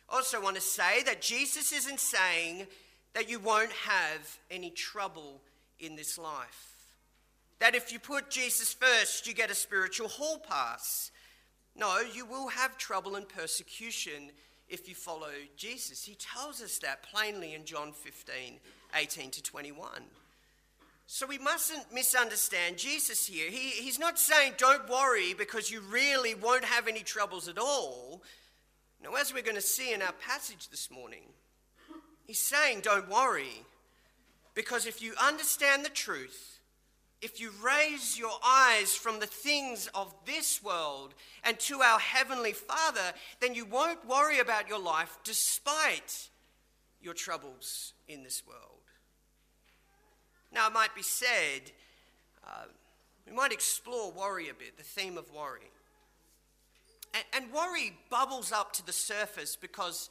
I 0.09 0.17
also 0.17 0.41
want 0.41 0.55
to 0.57 0.61
say 0.61 1.01
that 1.03 1.21
Jesus 1.21 1.71
isn't 1.71 1.99
saying 1.99 2.67
that 3.13 3.29
you 3.29 3.39
won't 3.39 3.71
have 3.71 4.37
any 4.51 4.71
trouble 4.71 5.41
in 5.79 5.95
this 5.95 6.17
life. 6.17 6.73
That 7.59 7.73
if 7.73 7.93
you 7.93 7.99
put 7.99 8.29
Jesus 8.29 8.73
first, 8.73 9.27
you 9.27 9.33
get 9.33 9.49
a 9.49 9.55
spiritual 9.55 10.09
hall 10.09 10.39
pass. 10.39 11.11
No, 11.75 11.99
you 12.01 12.25
will 12.25 12.49
have 12.49 12.77
trouble 12.77 13.15
and 13.15 13.27
persecution 13.27 14.31
if 14.69 14.89
you 14.89 14.95
follow 14.95 15.31
Jesus. 15.55 16.03
He 16.03 16.15
tells 16.15 16.61
us 16.61 16.77
that 16.79 17.03
plainly 17.03 17.53
in 17.53 17.65
John 17.65 17.91
15, 17.91 18.59
18 18.95 19.31
to 19.31 19.43
21. 19.43 19.89
So 21.07 21.27
we 21.27 21.37
mustn't 21.37 21.93
misunderstand 21.93 22.77
Jesus 22.77 23.27
here. 23.27 23.51
He, 23.51 23.69
he's 23.69 23.99
not 23.99 24.17
saying 24.17 24.53
don't 24.57 24.89
worry 24.89 25.33
because 25.35 25.69
you 25.69 25.81
really 25.81 26.33
won't 26.33 26.65
have 26.65 26.87
any 26.87 27.01
troubles 27.01 27.47
at 27.47 27.59
all. 27.59 28.23
Now, 29.03 29.13
as 29.13 29.33
we're 29.33 29.43
going 29.43 29.55
to 29.55 29.61
see 29.61 29.93
in 29.93 30.01
our 30.01 30.13
passage 30.13 30.69
this 30.69 30.89
morning, 30.89 31.23
he's 32.25 32.39
saying 32.39 32.81
don't 32.81 33.09
worry 33.09 33.63
because 34.55 34.87
if 34.87 35.01
you 35.01 35.13
understand 35.23 35.85
the 35.85 35.89
truth, 35.89 36.54
if 37.21 37.39
you 37.39 37.51
raise 37.63 38.19
your 38.19 38.37
eyes 38.45 38.93
from 38.93 39.19
the 39.19 39.25
things 39.25 39.89
of 39.95 40.13
this 40.25 40.61
world 40.61 41.13
and 41.43 41.57
to 41.59 41.81
our 41.81 41.99
Heavenly 41.99 42.53
Father, 42.53 43.13
then 43.39 43.55
you 43.55 43.65
won't 43.65 44.07
worry 44.07 44.39
about 44.39 44.67
your 44.67 44.79
life 44.79 45.17
despite 45.23 46.29
your 47.01 47.13
troubles 47.13 47.93
in 48.07 48.23
this 48.23 48.43
world. 48.47 48.61
Now, 50.51 50.67
it 50.67 50.73
might 50.73 50.95
be 50.95 51.03
said, 51.03 51.71
uh, 52.45 52.65
we 53.25 53.33
might 53.33 53.51
explore 53.51 54.11
worry 54.11 54.49
a 54.49 54.53
bit, 54.53 54.77
the 54.77 54.83
theme 54.83 55.17
of 55.17 55.31
worry. 55.31 55.71
And, 57.13 57.43
and 57.43 57.53
worry 57.53 57.93
bubbles 58.09 58.51
up 58.51 58.71
to 58.73 58.85
the 58.85 58.93
surface 58.93 59.55
because 59.55 60.09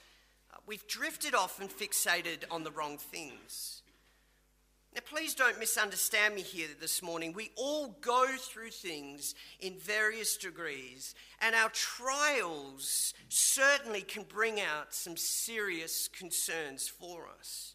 we've 0.66 0.87
drifted 0.87 1.34
off 1.34 1.61
and 1.61 1.70
fixated 1.70 2.44
on 2.50 2.64
the 2.64 2.70
wrong 2.70 2.99
things. 2.99 3.82
Now, 4.94 5.00
please 5.04 5.34
don't 5.34 5.58
misunderstand 5.58 6.36
me 6.36 6.42
here 6.42 6.68
this 6.80 7.02
morning. 7.02 7.32
We 7.32 7.50
all 7.56 7.96
go 8.00 8.26
through 8.38 8.70
things 8.70 9.34
in 9.58 9.74
various 9.74 10.36
degrees, 10.36 11.16
and 11.40 11.56
our 11.56 11.70
trials 11.70 13.12
certainly 13.28 14.02
can 14.02 14.22
bring 14.22 14.60
out 14.60 14.94
some 14.94 15.16
serious 15.16 16.06
concerns 16.06 16.86
for 16.86 17.26
us. 17.36 17.74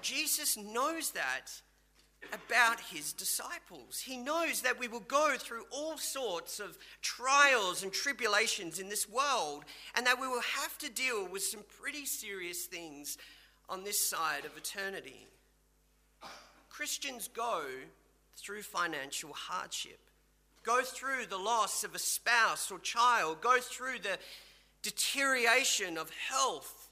Jesus 0.00 0.56
knows 0.56 1.10
that 1.10 1.50
about 2.32 2.80
his 2.80 3.12
disciples. 3.12 4.00
He 4.00 4.16
knows 4.16 4.62
that 4.62 4.78
we 4.78 4.88
will 4.88 5.00
go 5.00 5.34
through 5.38 5.64
all 5.70 5.98
sorts 5.98 6.60
of 6.60 6.78
trials 7.02 7.82
and 7.82 7.92
tribulations 7.92 8.78
in 8.78 8.88
this 8.88 9.06
world, 9.06 9.66
and 9.94 10.06
that 10.06 10.18
we 10.18 10.26
will 10.26 10.40
have 10.40 10.78
to 10.78 10.90
deal 10.90 11.28
with 11.28 11.42
some 11.42 11.64
pretty 11.78 12.06
serious 12.06 12.64
things 12.64 13.18
on 13.68 13.84
this 13.84 14.00
side 14.00 14.46
of 14.46 14.56
eternity. 14.56 15.26
Christians 16.78 17.28
go 17.28 17.64
through 18.36 18.62
financial 18.62 19.32
hardship, 19.34 19.98
go 20.62 20.82
through 20.82 21.26
the 21.28 21.36
loss 21.36 21.82
of 21.82 21.94
a 21.94 21.98
spouse 21.98 22.70
or 22.70 22.78
child, 22.78 23.40
go 23.40 23.58
through 23.60 23.98
the 23.98 24.18
deterioration 24.82 25.98
of 25.98 26.10
health, 26.30 26.90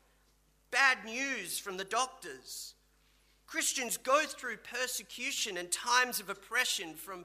bad 0.71 1.05
news 1.05 1.59
from 1.59 1.77
the 1.77 1.85
doctors 1.85 2.75
Christians 3.47 3.97
go 3.97 4.23
through 4.25 4.57
persecution 4.59 5.57
and 5.57 5.71
times 5.71 6.19
of 6.21 6.29
oppression 6.29 6.95
from 6.95 7.25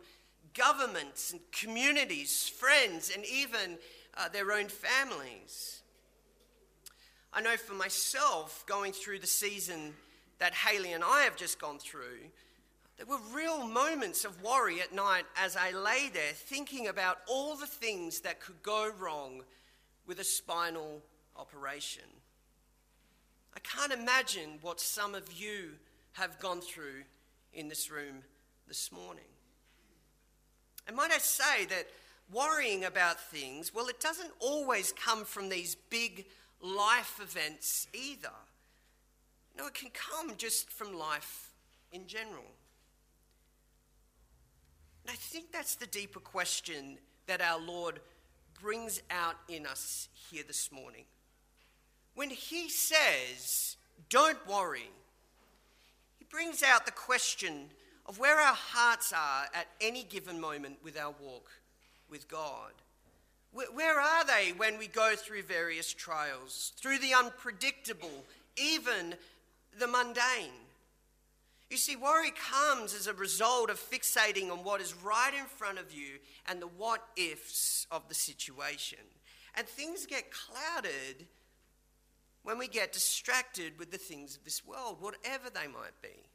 governments 0.54 1.32
and 1.32 1.42
communities, 1.52 2.48
friends, 2.48 3.12
and 3.14 3.26
even 3.26 3.78
uh, 4.16 4.30
their 4.30 4.52
own 4.52 4.68
families. 4.68 5.82
I 7.34 7.42
know 7.42 7.58
for 7.58 7.74
myself, 7.74 8.64
going 8.68 8.92
through 8.92 9.20
the 9.20 9.28
season 9.28 9.94
that 10.38 10.54
Haley 10.54 10.94
and 10.94 11.04
I 11.04 11.22
have 11.24 11.36
just 11.36 11.60
gone 11.60 11.80
through, 11.80 12.20
there 13.02 13.18
were 13.18 13.36
real 13.36 13.66
moments 13.66 14.26
of 14.26 14.44
worry 14.44 14.80
at 14.80 14.94
night 14.94 15.26
as 15.36 15.56
I 15.56 15.72
lay 15.72 16.10
there 16.14 16.34
thinking 16.34 16.88
about 16.88 17.18
all 17.28 17.56
the 17.56 17.66
things 17.66 18.20
that 18.20 18.40
could 18.40 18.62
go 18.62 18.92
wrong 19.00 19.42
with 20.06 20.20
a 20.20 20.24
spinal 20.24 21.02
operation. 21.36 22.04
I 23.56 23.60
can't 23.62 23.92
imagine 23.92 24.60
what 24.62 24.80
some 24.80 25.16
of 25.16 25.34
you 25.34 25.72
have 26.12 26.40
gone 26.40 26.62
through 26.62 27.06
in 27.56 27.70
this 27.70 27.90
room 27.90 28.18
this 28.68 28.92
morning. 28.92 29.24
And 30.86 30.96
might 30.96 31.12
I 31.12 31.18
say 31.18 31.66
that 31.66 31.88
worrying 32.32 32.84
about 32.86 33.20
things, 33.20 33.74
well, 33.74 33.88
it 33.88 34.00
doesn't 34.00 34.32
always 34.40 34.92
come 34.92 35.26
from 35.26 35.50
these 35.50 35.74
big 35.74 36.28
life 36.62 37.20
events 37.20 37.88
either. 37.94 38.30
No, 39.58 39.66
it 39.66 39.74
can 39.74 39.90
come 39.92 40.38
just 40.38 40.70
from 40.70 40.96
life 40.96 41.50
in 41.92 42.06
general. 42.06 42.46
And 45.04 45.12
I 45.12 45.16
think 45.16 45.52
that's 45.52 45.76
the 45.76 45.88
deeper 45.88 46.20
question 46.20 46.98
that 47.28 47.42
our 47.42 47.60
Lord 47.60 48.00
brings 48.62 49.02
out 49.10 49.36
in 49.48 49.66
us 49.66 50.10
here 50.30 50.44
this 50.46 50.72
morning. 50.72 51.06
When 52.16 52.30
He 52.30 52.70
says, 52.70 53.78
Don't 54.10 54.48
worry, 54.48 54.90
he 56.18 56.26
brings 56.30 56.62
out 56.62 56.86
the 56.86 56.92
question 56.92 57.70
of 58.06 58.20
where 58.20 58.40
our 58.40 58.56
hearts 58.56 59.14
are 59.14 59.46
at 59.54 59.68
any 59.80 60.04
given 60.04 60.40
moment 60.40 60.78
with 60.84 60.98
our 60.98 61.14
walk 61.20 61.50
with 62.10 62.28
God. 62.28 62.74
Where 63.54 64.00
are 64.00 64.26
they 64.26 64.54
when 64.56 64.78
we 64.78 64.88
go 64.88 65.14
through 65.16 65.44
various 65.44 65.94
trials, 65.94 66.74
through 66.78 67.00
the 67.00 67.14
unpredictable, 67.14 68.26
even 68.56 69.16
the 69.78 69.88
mundane? 69.88 70.61
You 71.72 71.78
see, 71.78 71.96
worry 71.96 72.32
comes 72.32 72.94
as 72.94 73.08
a 73.08 73.14
result 73.14 73.70
of 73.70 73.80
fixating 73.80 74.52
on 74.52 74.66
what 74.66 74.82
is 74.82 74.94
right 75.02 75.34
in 75.34 75.46
front 75.46 75.80
of 75.80 75.94
you 75.94 76.20
and 76.50 76.62
the 76.62 76.68
what 76.68 77.02
ifs 77.16 77.88
of 77.90 78.10
the 78.10 78.14
situation. 78.14 79.00
And 79.56 79.66
things 79.66 80.06
get 80.06 80.26
clouded 80.32 81.28
when 82.44 82.58
we 82.58 82.68
get 82.68 82.92
distracted 82.92 83.80
with 83.80 83.90
the 83.90 83.98
things 83.98 84.36
of 84.36 84.44
this 84.44 84.68
world, 84.68 84.98
whatever 85.00 85.50
they 85.50 85.68
might 85.68 86.02
be. 86.02 86.28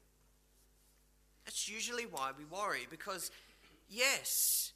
That's 1.45 1.69
usually 1.69 2.07
why 2.07 2.31
we 2.37 2.47
worry, 2.47 2.87
because 2.91 3.31
yes, 3.91 4.73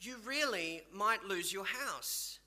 you 0.00 0.14
really 0.24 0.82
might 0.92 1.24
lose 1.24 1.52
your 1.52 1.66
house. 1.66 2.38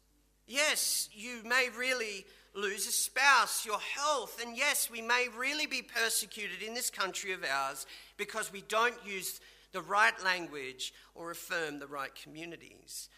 Yes, 0.48 1.10
you 1.12 1.42
may 1.44 1.68
really 1.78 2.26
lose 2.56 2.88
a 2.88 2.92
spouse, 2.92 3.66
your 3.66 3.80
health, 3.80 4.42
and 4.42 4.58
yes, 4.58 4.90
we 4.92 5.02
may 5.02 5.28
really 5.38 5.66
be 5.66 5.82
persecuted 5.82 6.62
in 6.62 6.74
this 6.74 6.90
country 6.90 7.32
of 7.32 7.44
ours 7.44 7.86
because 8.18 8.52
we 8.52 8.62
don't 8.68 8.96
use 9.06 9.40
the 9.72 9.82
right 9.82 10.24
language 10.24 10.94
or 11.16 11.32
affirm 11.32 11.80
the 11.80 11.88
right 11.88 12.14
communities. 12.16 13.10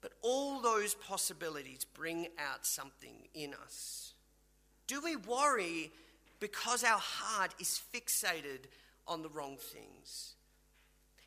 But 0.00 0.12
all 0.22 0.60
those 0.60 0.94
possibilities 0.94 1.84
bring 1.84 2.28
out 2.38 2.64
something 2.64 3.28
in 3.34 3.54
us. 3.62 4.14
Do 4.86 5.00
we 5.02 5.16
worry 5.16 5.92
because 6.40 6.82
our 6.82 6.98
heart 6.98 7.54
is 7.60 7.80
fixated 7.94 8.66
on 9.06 9.22
the 9.22 9.28
wrong 9.28 9.56
things? 9.58 10.34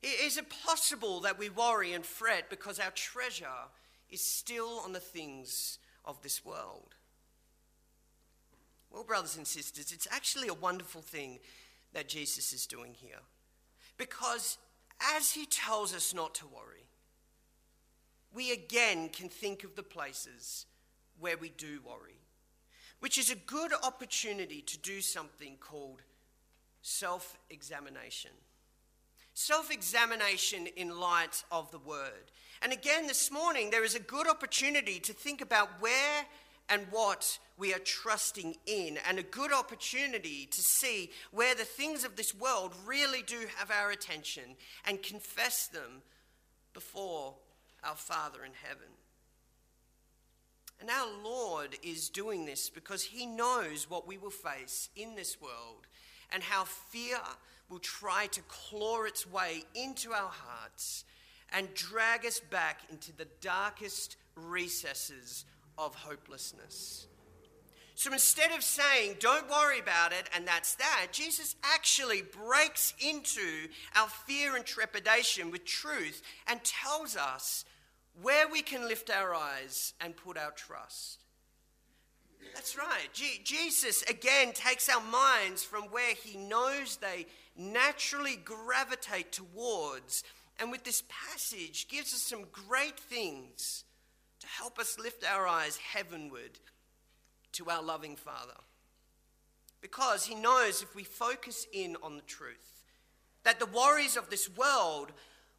Is 0.02 0.38
it 0.38 0.50
possible 0.66 1.22
that 1.22 1.40
we 1.40 1.50
worry 1.50 1.94
and 1.94 2.06
fret 2.06 2.50
because 2.50 2.80
our 2.80 2.92
treasure 2.92 3.46
is 4.10 4.22
still 4.22 4.82
on 4.84 4.92
the 4.92 5.00
things 5.00 5.78
of 6.04 6.22
this 6.22 6.44
world? 6.44 6.96
Well, 8.94 9.04
brothers 9.04 9.38
and 9.38 9.48
sisters, 9.48 9.92
it's 9.92 10.08
actually 10.12 10.48
a 10.48 10.54
wonderful 10.54 11.02
thing 11.02 11.40
that 11.94 12.08
Jesus 12.08 12.54
is 12.54 12.68
doing 12.68 12.94
here. 12.94 13.22
Because 13.98 14.58
as 15.16 15.32
he 15.32 15.46
tells 15.48 15.96
us 15.96 16.14
not 16.14 16.36
to 16.36 16.46
worry, 16.46 16.88
we 18.34 18.52
again 18.52 19.10
can 19.10 19.30
think 19.30 19.64
of 19.64 19.76
the 19.76 19.84
places 19.84 20.68
where 21.20 21.38
we 21.38 21.50
do 21.50 21.80
worry, 21.86 22.20
which 23.00 23.18
is 23.18 23.32
a 23.32 23.36
good 23.36 23.72
opportunity 23.84 24.62
to 24.62 24.78
do 24.78 25.02
something 25.02 25.58
called 25.60 26.02
self 26.82 27.38
examination. 27.50 28.32
Self 29.36 29.72
examination 29.72 30.68
in 30.76 31.00
light 31.00 31.44
of 31.52 31.72
the 31.72 31.80
Word. 31.80 32.32
And 32.62 32.72
again, 32.72 33.08
this 33.08 33.32
morning, 33.32 33.72
there 33.72 33.84
is 33.84 33.96
a 33.96 34.00
good 34.00 34.28
opportunity 34.28 35.00
to 35.00 35.14
think 35.14 35.42
about 35.42 35.82
where 35.82 36.26
and 36.70 36.88
what 36.92 37.40
we 37.58 37.74
are 37.74 37.80
trusting 37.80 38.56
in, 38.66 38.98
and 39.08 39.20
a 39.20 39.24
good 39.24 39.54
opportunity 39.54 40.48
to 40.48 40.62
see 40.62 41.12
where 41.32 41.56
the 41.56 41.64
things 41.64 42.04
of 42.04 42.16
this 42.16 42.34
world 42.34 42.74
really 42.86 43.22
do 43.22 43.40
have 43.58 43.70
our 43.70 43.92
attention 43.92 44.56
and 44.86 45.04
confess 45.04 45.68
them 45.68 46.02
before 46.74 47.36
our 47.84 47.96
Father 47.96 48.44
in 48.44 48.52
heaven. 48.68 48.88
And 50.80 50.90
our 50.90 51.08
Lord 51.24 51.78
is 51.84 52.10
doing 52.10 52.46
this 52.46 52.70
because 52.70 53.04
He 53.04 53.26
knows 53.26 53.90
what 53.90 54.08
we 54.08 54.18
will 54.18 54.32
face 54.32 54.90
in 54.96 55.16
this 55.16 55.40
world 55.40 55.88
and 56.32 56.44
how 56.44 56.64
fear 56.64 57.20
will 57.70 57.80
try 57.80 58.28
to 58.28 58.42
claw 58.48 59.04
its 59.04 59.30
way 59.30 59.64
into 59.76 60.12
our 60.12 60.32
hearts 60.32 61.06
and 61.54 61.74
drag 61.74 62.26
us 62.26 62.40
back 62.40 62.82
into 62.90 63.16
the 63.16 63.28
darkest 63.40 64.18
recesses 64.36 65.46
of 65.78 65.96
hopelessness. 65.96 67.08
So 67.96 68.12
instead 68.12 68.52
of 68.52 68.64
saying, 68.64 69.18
don't 69.20 69.50
worry 69.50 69.80
about 69.80 70.14
it, 70.14 70.30
and 70.36 70.48
that's 70.48 70.76
that, 70.76 71.08
Jesus 71.12 71.56
actually 71.64 72.24
breaks 72.24 72.94
into 73.00 73.70
our 73.96 74.08
fear 74.08 74.56
and 74.56 74.66
trepidation 74.66 75.52
with 75.52 75.64
truth 75.64 76.22
and 76.48 76.64
tells 76.64 77.16
us 77.16 77.66
where 78.22 78.48
we 78.48 78.62
can 78.62 78.88
lift 78.88 79.10
our 79.10 79.34
eyes 79.34 79.94
and 80.02 80.18
put 80.18 80.38
our 80.38 80.52
trust. 80.52 81.20
That's 82.54 82.78
right. 82.78 83.10
Jesus 83.44 84.04
again 84.04 84.54
takes 84.54 84.90
our 84.90 85.02
minds 85.02 85.64
from 85.64 85.84
where 85.84 86.14
he 86.14 86.38
knows 86.38 86.98
they 86.98 87.26
naturally 87.56 88.36
gravitate 88.36 89.32
towards, 89.32 90.24
and 90.60 90.72
with 90.72 90.84
this 90.84 91.04
passage 91.08 91.88
gives 91.88 92.14
us 92.14 92.22
some 92.22 92.46
great 92.52 93.00
things 93.00 93.86
to 94.44 94.48
help 94.50 94.78
us 94.78 95.00
lift 95.00 95.24
our 95.24 95.48
eyes 95.48 95.78
heavenward 95.78 96.60
to 97.54 97.70
our 97.70 97.82
loving 97.82 98.18
Father. 98.18 98.60
Because 99.80 100.26
he 100.26 100.36
knows 100.36 100.82
if 100.82 100.94
we 100.94 101.06
focus 101.06 101.66
in 101.72 101.96
on 102.04 102.18
the 102.18 102.24
truth, 102.24 102.84
that 103.44 103.58
the 103.60 103.66
worries 103.66 104.18
of 104.18 104.30
this 104.30 104.50
world 104.50 105.14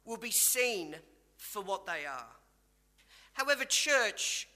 will 0.05 0.17
be 0.17 0.29
seen 0.29 0.95
for 1.35 1.63
what 1.63 1.87
they 1.87 2.05
are. 2.05 2.35
However, 3.33 3.65
church, 3.65 4.47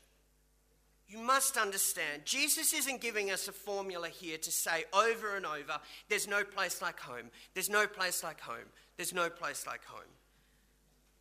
you 1.07 1.17
must 1.17 1.57
understand, 1.57 2.21
Jesus 2.23 2.71
isn't 2.71 3.01
giving 3.01 3.31
us 3.31 3.47
a 3.47 3.51
formula 3.51 4.09
here 4.09 4.37
to 4.37 4.51
say 4.51 4.85
over 4.93 5.37
and 5.37 5.45
over, 5.47 5.79
there's 6.07 6.27
no 6.27 6.43
place 6.43 6.83
like 6.83 6.99
home, 6.99 7.31
there's 7.55 7.69
no 7.69 7.87
place 7.87 8.23
like 8.23 8.41
home, 8.41 8.69
there's 8.95 9.13
no 9.13 9.27
place 9.27 9.65
like 9.65 9.83
home. 9.85 10.13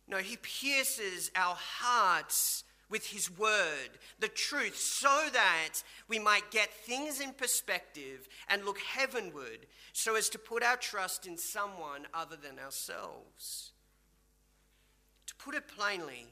No, 0.07 0.17
he 0.17 0.37
pierces 0.37 1.31
our 1.35 1.55
hearts 1.57 2.65
with 2.89 3.05
his 3.07 3.29
word, 3.37 3.89
the 4.19 4.27
truth, 4.27 4.77
so 4.77 5.27
that 5.31 5.83
we 6.07 6.19
might 6.19 6.51
get 6.51 6.73
things 6.73 7.19
in 7.19 7.33
perspective 7.33 8.27
and 8.49 8.65
look 8.65 8.79
heavenward 8.79 9.67
so 9.93 10.15
as 10.15 10.29
to 10.29 10.39
put 10.39 10.63
our 10.63 10.77
trust 10.77 11.27
in 11.27 11.37
someone 11.37 12.07
other 12.13 12.35
than 12.35 12.57
ourselves. 12.57 13.71
To 15.27 15.35
put 15.35 15.55
it 15.55 15.67
plainly, 15.67 16.27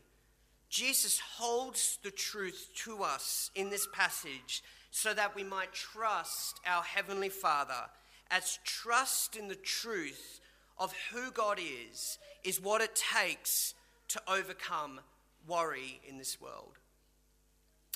Jesus 0.70 1.20
holds 1.20 2.00
the 2.04 2.12
truth 2.12 2.70
to 2.84 3.04
us 3.04 3.52
in 3.56 3.70
this 3.70 3.88
passage 3.94 4.64
so 4.92 5.14
that 5.14 5.36
we 5.36 5.44
might 5.44 5.72
trust 5.74 6.60
our 6.66 6.82
Heavenly 6.82 7.30
Father, 7.30 7.86
as 8.32 8.60
trust 8.64 9.36
in 9.36 9.48
the 9.48 9.56
truth 9.56 10.42
of 10.78 10.94
who 11.12 11.32
God 11.32 11.60
is, 11.60 12.18
is 12.44 12.62
what 12.62 12.82
it 12.82 12.96
takes 12.96 13.74
to 14.10 14.22
overcome 14.28 15.00
worry 15.48 16.02
in 16.08 16.18
this 16.18 16.40
world. 16.40 16.78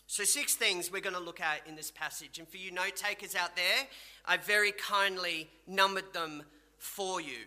So, 0.08 0.24
six 0.26 0.56
things 0.56 0.92
we're 0.92 1.02
going 1.02 1.16
to 1.16 1.22
look 1.22 1.40
at 1.40 1.66
in 1.68 1.76
this 1.76 1.90
passage. 1.90 2.38
And 2.38 2.48
for 2.48 2.58
you 2.58 2.72
note 2.72 2.98
takers 2.98 3.34
out 3.34 3.56
there, 3.56 3.88
I 4.26 4.38
very 4.38 4.74
kindly 4.74 5.50
numbered 5.68 6.12
them 6.12 6.44
for 6.78 7.22
you. 7.22 7.46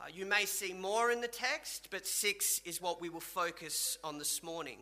Uh, 0.00 0.06
you 0.12 0.24
may 0.24 0.46
see 0.46 0.72
more 0.72 1.10
in 1.10 1.20
the 1.20 1.28
text, 1.28 1.88
but 1.90 2.06
six 2.06 2.60
is 2.64 2.80
what 2.80 3.00
we 3.00 3.10
will 3.10 3.20
focus 3.20 3.98
on 4.02 4.18
this 4.18 4.42
morning. 4.42 4.78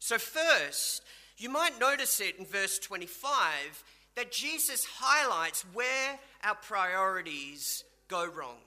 So, 0.00 0.18
first, 0.18 1.02
you 1.38 1.48
might 1.48 1.80
notice 1.80 2.20
it 2.20 2.38
in 2.38 2.44
verse 2.44 2.78
25 2.78 3.82
that 4.16 4.30
Jesus 4.30 4.84
highlights 4.84 5.64
where 5.72 6.18
our 6.42 6.54
priorities 6.56 7.84
go 8.08 8.26
wrong. 8.26 8.58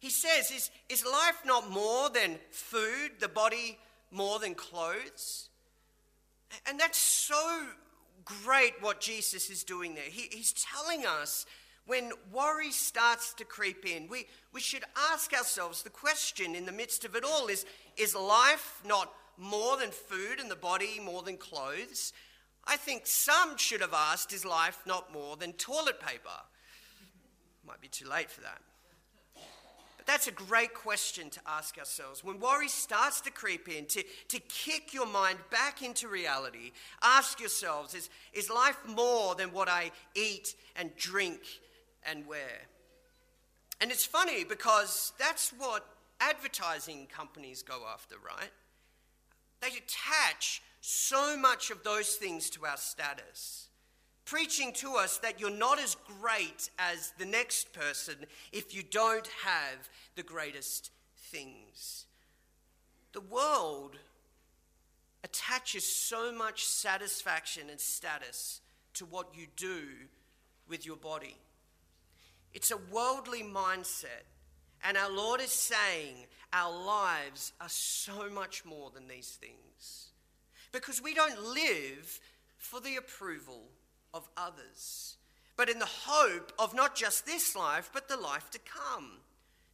He 0.00 0.10
says, 0.10 0.50
Is, 0.50 0.70
is 0.88 1.04
life 1.04 1.42
not 1.44 1.70
more 1.70 2.10
than 2.10 2.38
food, 2.50 3.12
the 3.20 3.28
body 3.28 3.78
more 4.14 4.38
than 4.38 4.54
clothes? 4.54 5.48
And 6.66 6.78
that's 6.78 6.98
so 6.98 7.66
great 8.24 8.74
what 8.80 9.00
Jesus 9.00 9.50
is 9.50 9.64
doing 9.64 9.94
there. 9.94 10.04
He, 10.04 10.28
he's 10.30 10.54
telling 10.54 11.04
us 11.04 11.46
when 11.86 12.12
worry 12.32 12.70
starts 12.70 13.34
to 13.34 13.44
creep 13.44 13.84
in, 13.84 14.08
we, 14.08 14.26
we 14.52 14.60
should 14.60 14.84
ask 15.12 15.32
ourselves 15.34 15.82
the 15.82 15.90
question 15.90 16.54
in 16.54 16.64
the 16.64 16.72
midst 16.72 17.04
of 17.04 17.14
it 17.14 17.24
all 17.24 17.48
is, 17.48 17.66
is 17.96 18.14
life 18.14 18.80
not 18.86 19.12
more 19.36 19.76
than 19.76 19.90
food 19.90 20.40
and 20.40 20.50
the 20.50 20.56
body 20.56 21.00
more 21.04 21.22
than 21.22 21.36
clothes? 21.36 22.12
I 22.66 22.76
think 22.76 23.02
some 23.06 23.58
should 23.58 23.82
have 23.82 23.92
asked, 23.92 24.32
is 24.32 24.44
life 24.44 24.80
not 24.86 25.12
more 25.12 25.36
than 25.36 25.52
toilet 25.52 26.00
paper? 26.00 26.30
Might 27.66 27.80
be 27.80 27.88
too 27.88 28.08
late 28.08 28.30
for 28.30 28.40
that. 28.42 28.62
But 30.04 30.12
that's 30.12 30.26
a 30.26 30.32
great 30.32 30.74
question 30.74 31.30
to 31.30 31.40
ask 31.46 31.78
ourselves. 31.78 32.22
When 32.22 32.38
worry 32.38 32.68
starts 32.68 33.20
to 33.22 33.30
creep 33.30 33.68
in, 33.68 33.86
to, 33.86 34.02
to 34.28 34.38
kick 34.40 34.92
your 34.92 35.06
mind 35.06 35.38
back 35.50 35.82
into 35.82 36.08
reality, 36.08 36.72
ask 37.02 37.40
yourselves 37.40 37.94
is, 37.94 38.10
is 38.32 38.50
life 38.50 38.78
more 38.86 39.34
than 39.34 39.52
what 39.52 39.68
I 39.68 39.92
eat 40.14 40.56
and 40.76 40.94
drink 40.96 41.40
and 42.04 42.26
wear? 42.26 42.66
And 43.80 43.90
it's 43.90 44.04
funny 44.04 44.44
because 44.44 45.12
that's 45.18 45.50
what 45.50 45.86
advertising 46.20 47.06
companies 47.06 47.62
go 47.62 47.82
after, 47.90 48.16
right? 48.16 48.50
They 49.60 49.68
attach 49.68 50.62
so 50.80 51.36
much 51.36 51.70
of 51.70 51.82
those 51.82 52.14
things 52.14 52.50
to 52.50 52.66
our 52.66 52.76
status 52.76 53.63
preaching 54.24 54.72
to 54.72 54.94
us 54.94 55.18
that 55.18 55.40
you're 55.40 55.50
not 55.50 55.78
as 55.78 55.96
great 56.20 56.70
as 56.78 57.12
the 57.18 57.26
next 57.26 57.72
person 57.72 58.14
if 58.52 58.74
you 58.74 58.82
don't 58.82 59.28
have 59.44 59.88
the 60.16 60.22
greatest 60.22 60.90
things. 61.16 62.06
The 63.12 63.20
world 63.20 63.96
attaches 65.22 65.84
so 65.84 66.32
much 66.32 66.64
satisfaction 66.64 67.70
and 67.70 67.80
status 67.80 68.60
to 68.94 69.04
what 69.04 69.28
you 69.34 69.46
do 69.56 69.82
with 70.68 70.86
your 70.86 70.96
body. 70.96 71.36
It's 72.52 72.70
a 72.70 72.78
worldly 72.92 73.42
mindset. 73.42 74.24
And 74.86 74.96
our 74.98 75.10
Lord 75.10 75.40
is 75.40 75.50
saying 75.50 76.26
our 76.52 76.70
lives 76.70 77.52
are 77.60 77.70
so 77.70 78.28
much 78.30 78.64
more 78.64 78.90
than 78.90 79.08
these 79.08 79.38
things. 79.40 80.08
Because 80.72 81.02
we 81.02 81.14
don't 81.14 81.42
live 81.42 82.20
for 82.58 82.80
the 82.80 82.96
approval 82.96 83.62
of 84.14 84.28
others, 84.36 85.16
but 85.56 85.68
in 85.68 85.78
the 85.78 85.84
hope 85.86 86.52
of 86.58 86.74
not 86.74 86.94
just 86.94 87.26
this 87.26 87.54
life, 87.54 87.90
but 87.92 88.08
the 88.08 88.16
life 88.16 88.50
to 88.50 88.58
come. 88.60 89.18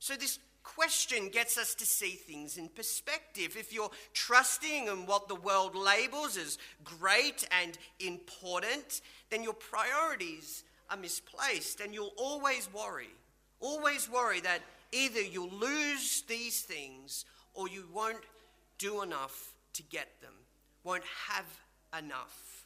So, 0.01 0.17
this 0.17 0.39
question 0.63 1.29
gets 1.29 1.59
us 1.59 1.75
to 1.75 1.87
see 1.87 2.13
things 2.13 2.57
in 2.57 2.69
perspective. 2.69 3.57
If 3.59 3.73
you're 3.73 3.91
trusting 4.13 4.87
in 4.87 5.07
what 5.07 5.29
the 5.29 5.35
world 5.35 5.75
labels 5.75 6.37
as 6.37 6.59
great 6.85 7.47
and 7.63 7.77
important, 7.99 9.01
then 9.31 9.43
your 9.43 9.55
priorities 9.55 10.65
are 10.89 10.97
misplaced 10.97 11.81
and 11.81 11.95
you'll 11.95 12.13
always 12.17 12.69
worry. 12.73 13.11
Always 13.61 14.11
worry 14.11 14.41
that 14.41 14.61
either 14.93 15.21
you'll 15.21 15.51
lose 15.51 16.23
these 16.29 16.63
things 16.63 17.25
or 17.55 17.69
you 17.69 17.85
won't 17.93 18.25
do 18.79 19.03
enough 19.03 19.55
to 19.75 19.83
get 19.85 20.09
them, 20.21 20.33
won't 20.83 21.05
have 21.29 21.47
enough. 21.99 22.60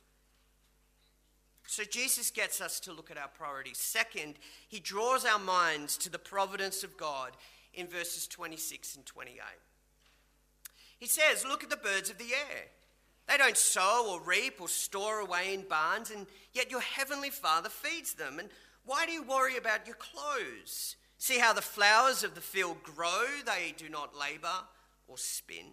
So 1.66 1.82
Jesus 1.84 2.30
gets 2.30 2.60
us 2.60 2.78
to 2.80 2.92
look 2.92 3.10
at 3.10 3.18
our 3.18 3.28
priorities. 3.28 3.78
Second, 3.78 4.34
he 4.68 4.80
draws 4.80 5.24
our 5.24 5.38
minds 5.38 5.96
to 5.98 6.10
the 6.10 6.18
providence 6.18 6.84
of 6.84 6.96
God 6.96 7.32
in 7.72 7.86
verses 7.86 8.26
26 8.26 8.96
and 8.96 9.06
28. 9.06 9.40
He 10.98 11.06
says, 11.06 11.44
Look 11.44 11.64
at 11.64 11.70
the 11.70 11.76
birds 11.76 12.10
of 12.10 12.18
the 12.18 12.32
air. 12.32 12.64
They 13.26 13.38
don't 13.38 13.56
sow 13.56 14.10
or 14.10 14.20
reap 14.20 14.60
or 14.60 14.68
store 14.68 15.20
away 15.20 15.54
in 15.54 15.62
barns, 15.62 16.10
and 16.10 16.26
yet 16.52 16.70
your 16.70 16.82
heavenly 16.82 17.30
Father 17.30 17.70
feeds 17.70 18.14
them. 18.14 18.38
And 18.38 18.50
why 18.84 19.06
do 19.06 19.12
you 19.12 19.22
worry 19.22 19.56
about 19.56 19.86
your 19.86 19.96
clothes? 19.96 20.96
See 21.16 21.38
how 21.38 21.54
the 21.54 21.62
flowers 21.62 22.22
of 22.22 22.34
the 22.34 22.42
field 22.42 22.82
grow, 22.82 23.24
they 23.46 23.74
do 23.76 23.88
not 23.88 24.18
labor 24.18 24.64
or 25.08 25.16
spin. 25.16 25.72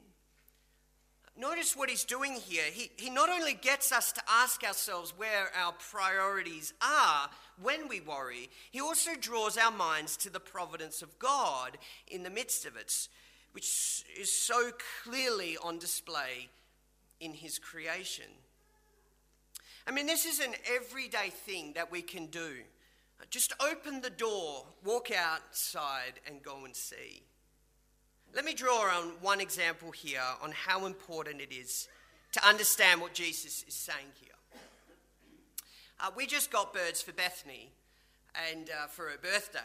Notice 1.38 1.76
what 1.76 1.90
he's 1.90 2.04
doing 2.04 2.34
here. 2.36 2.66
He, 2.72 2.92
he 2.98 3.10
not 3.10 3.30
only 3.30 3.54
gets 3.54 3.92
us 3.92 4.12
to 4.12 4.22
ask 4.30 4.64
ourselves 4.64 5.14
where 5.16 5.50
our 5.56 5.74
priorities 5.74 6.74
are 6.82 7.30
when 7.62 7.88
we 7.88 8.02
worry, 8.02 8.50
he 8.72 8.82
also 8.82 9.12
draws 9.20 9.58
our 9.58 9.72
minds 9.72 10.18
to 10.18 10.30
the 10.30 10.40
providence 10.40 11.02
of 11.02 11.18
God 11.20 11.78
in 12.08 12.24
the 12.24 12.30
midst 12.30 12.66
of 12.66 12.76
it, 12.76 13.08
which 13.54 14.04
is 14.20 14.32
so 14.32 14.72
clearly 15.04 15.58
on 15.64 15.80
display 15.80 16.50
in 17.20 17.34
his 17.34 17.60
creation. 17.60 18.26
I 19.88 19.92
mean, 19.92 20.06
this 20.06 20.26
is 20.26 20.40
an 20.40 20.54
everyday 20.76 21.30
thing 21.30 21.74
that 21.74 21.92
we 21.92 22.02
can 22.02 22.28
do. 22.28 22.58
Just 23.30 23.54
open 23.62 24.02
the 24.02 24.10
door, 24.10 24.66
walk 24.84 25.12
outside, 25.12 26.20
and 26.28 26.42
go 26.42 26.66
and 26.66 26.76
see. 26.76 27.24
Let 28.34 28.46
me 28.46 28.54
draw 28.54 28.90
on 28.98 29.12
one 29.22 29.42
example 29.42 29.92
here 29.92 30.22
on 30.42 30.52
how 30.52 30.86
important 30.86 31.42
it 31.42 31.54
is 31.54 31.90
to 32.32 32.48
understand 32.48 33.02
what 33.02 33.14
Jesus 33.14 33.66
is 33.68 33.74
saying 33.74 34.08
here. 34.22 34.30
Uh, 36.00 36.12
we 36.16 36.26
just 36.26 36.50
got 36.50 36.74
birds 36.74 37.02
for 37.02 37.12
Bethany 37.12 37.72
and 38.50 38.70
uh, 38.70 38.88
for 38.88 39.10
her 39.10 39.18
birthday. 39.22 39.60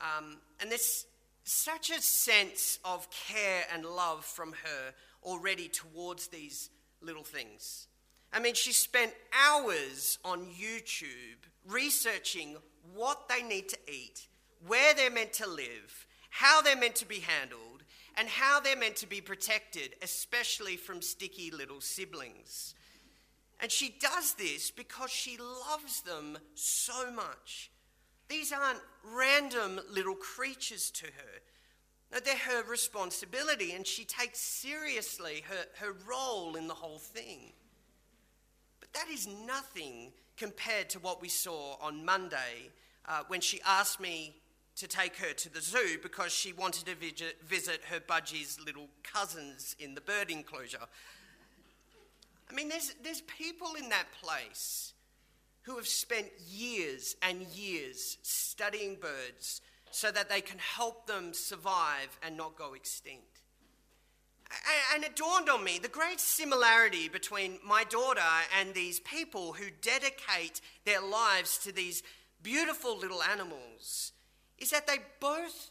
Um, 0.00 0.36
and 0.60 0.70
there's 0.70 1.06
such 1.42 1.90
a 1.90 2.00
sense 2.00 2.78
of 2.84 3.08
care 3.10 3.64
and 3.74 3.84
love 3.84 4.24
from 4.24 4.52
her 4.52 4.94
already 5.24 5.66
towards 5.66 6.28
these 6.28 6.70
little 7.00 7.24
things. 7.24 7.88
I 8.32 8.38
mean, 8.38 8.54
she 8.54 8.72
spent 8.72 9.12
hours 9.32 10.18
on 10.24 10.46
YouTube 10.46 11.42
researching 11.66 12.56
what 12.94 13.28
they 13.28 13.42
need 13.42 13.68
to 13.70 13.78
eat, 13.88 14.28
where 14.64 14.94
they're 14.94 15.10
meant 15.10 15.32
to 15.34 15.48
live, 15.48 16.05
how 16.36 16.60
they're 16.60 16.76
meant 16.76 16.96
to 16.96 17.06
be 17.06 17.20
handled, 17.20 17.82
and 18.14 18.28
how 18.28 18.60
they're 18.60 18.76
meant 18.76 18.96
to 18.96 19.06
be 19.06 19.22
protected, 19.22 19.94
especially 20.02 20.76
from 20.76 21.00
sticky 21.00 21.50
little 21.50 21.80
siblings. 21.80 22.74
And 23.58 23.72
she 23.72 23.94
does 23.98 24.34
this 24.34 24.70
because 24.70 25.10
she 25.10 25.38
loves 25.38 26.02
them 26.02 26.36
so 26.54 27.10
much. 27.10 27.70
These 28.28 28.52
aren't 28.52 28.82
random 29.02 29.80
little 29.90 30.14
creatures 30.14 30.90
to 30.90 31.06
her. 31.06 31.40
No, 32.12 32.18
they're 32.20 32.36
her 32.36 32.62
responsibility, 32.64 33.72
and 33.72 33.86
she 33.86 34.04
takes 34.04 34.38
seriously 34.38 35.42
her, 35.48 35.86
her 35.86 35.96
role 36.06 36.56
in 36.56 36.68
the 36.68 36.74
whole 36.74 36.98
thing. 36.98 37.52
But 38.80 38.92
that 38.92 39.08
is 39.10 39.26
nothing 39.26 40.12
compared 40.36 40.90
to 40.90 40.98
what 40.98 41.22
we 41.22 41.30
saw 41.30 41.76
on 41.80 42.04
Monday 42.04 42.70
uh, 43.08 43.22
when 43.28 43.40
she 43.40 43.58
asked 43.64 44.00
me 44.00 44.34
to 44.76 44.86
take 44.86 45.16
her 45.16 45.32
to 45.32 45.52
the 45.52 45.60
zoo 45.60 45.98
because 46.02 46.32
she 46.32 46.52
wanted 46.52 46.86
to 46.86 46.94
visit 47.46 47.80
her 47.90 48.00
budgie's 48.00 48.58
little 48.64 48.88
cousins 49.02 49.74
in 49.78 49.94
the 49.94 50.00
bird 50.00 50.30
enclosure. 50.30 50.78
I 52.50 52.54
mean, 52.54 52.68
there's, 52.68 52.94
there's 53.02 53.22
people 53.22 53.74
in 53.74 53.88
that 53.88 54.06
place 54.22 54.92
who 55.62 55.76
have 55.76 55.88
spent 55.88 56.26
years 56.46 57.16
and 57.22 57.42
years 57.42 58.18
studying 58.22 58.96
birds 58.96 59.62
so 59.90 60.10
that 60.12 60.28
they 60.28 60.40
can 60.40 60.58
help 60.58 61.06
them 61.06 61.32
survive 61.32 62.18
and 62.22 62.36
not 62.36 62.56
go 62.56 62.74
extinct. 62.74 63.40
And 64.94 65.02
it 65.02 65.16
dawned 65.16 65.48
on 65.48 65.64
me 65.64 65.80
the 65.80 65.88
great 65.88 66.20
similarity 66.20 67.08
between 67.08 67.58
my 67.66 67.82
daughter 67.84 68.20
and 68.60 68.74
these 68.74 69.00
people 69.00 69.54
who 69.54 69.70
dedicate 69.82 70.60
their 70.84 71.00
lives 71.00 71.58
to 71.58 71.72
these 71.72 72.04
beautiful 72.42 72.96
little 72.96 73.22
animals 73.24 74.12
is 74.58 74.70
that 74.70 74.86
they 74.86 74.98
both 75.20 75.70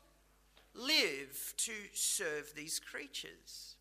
live 0.74 1.54
to 1.58 1.72
serve 1.94 2.54
these 2.56 2.80
creatures. 2.80 3.76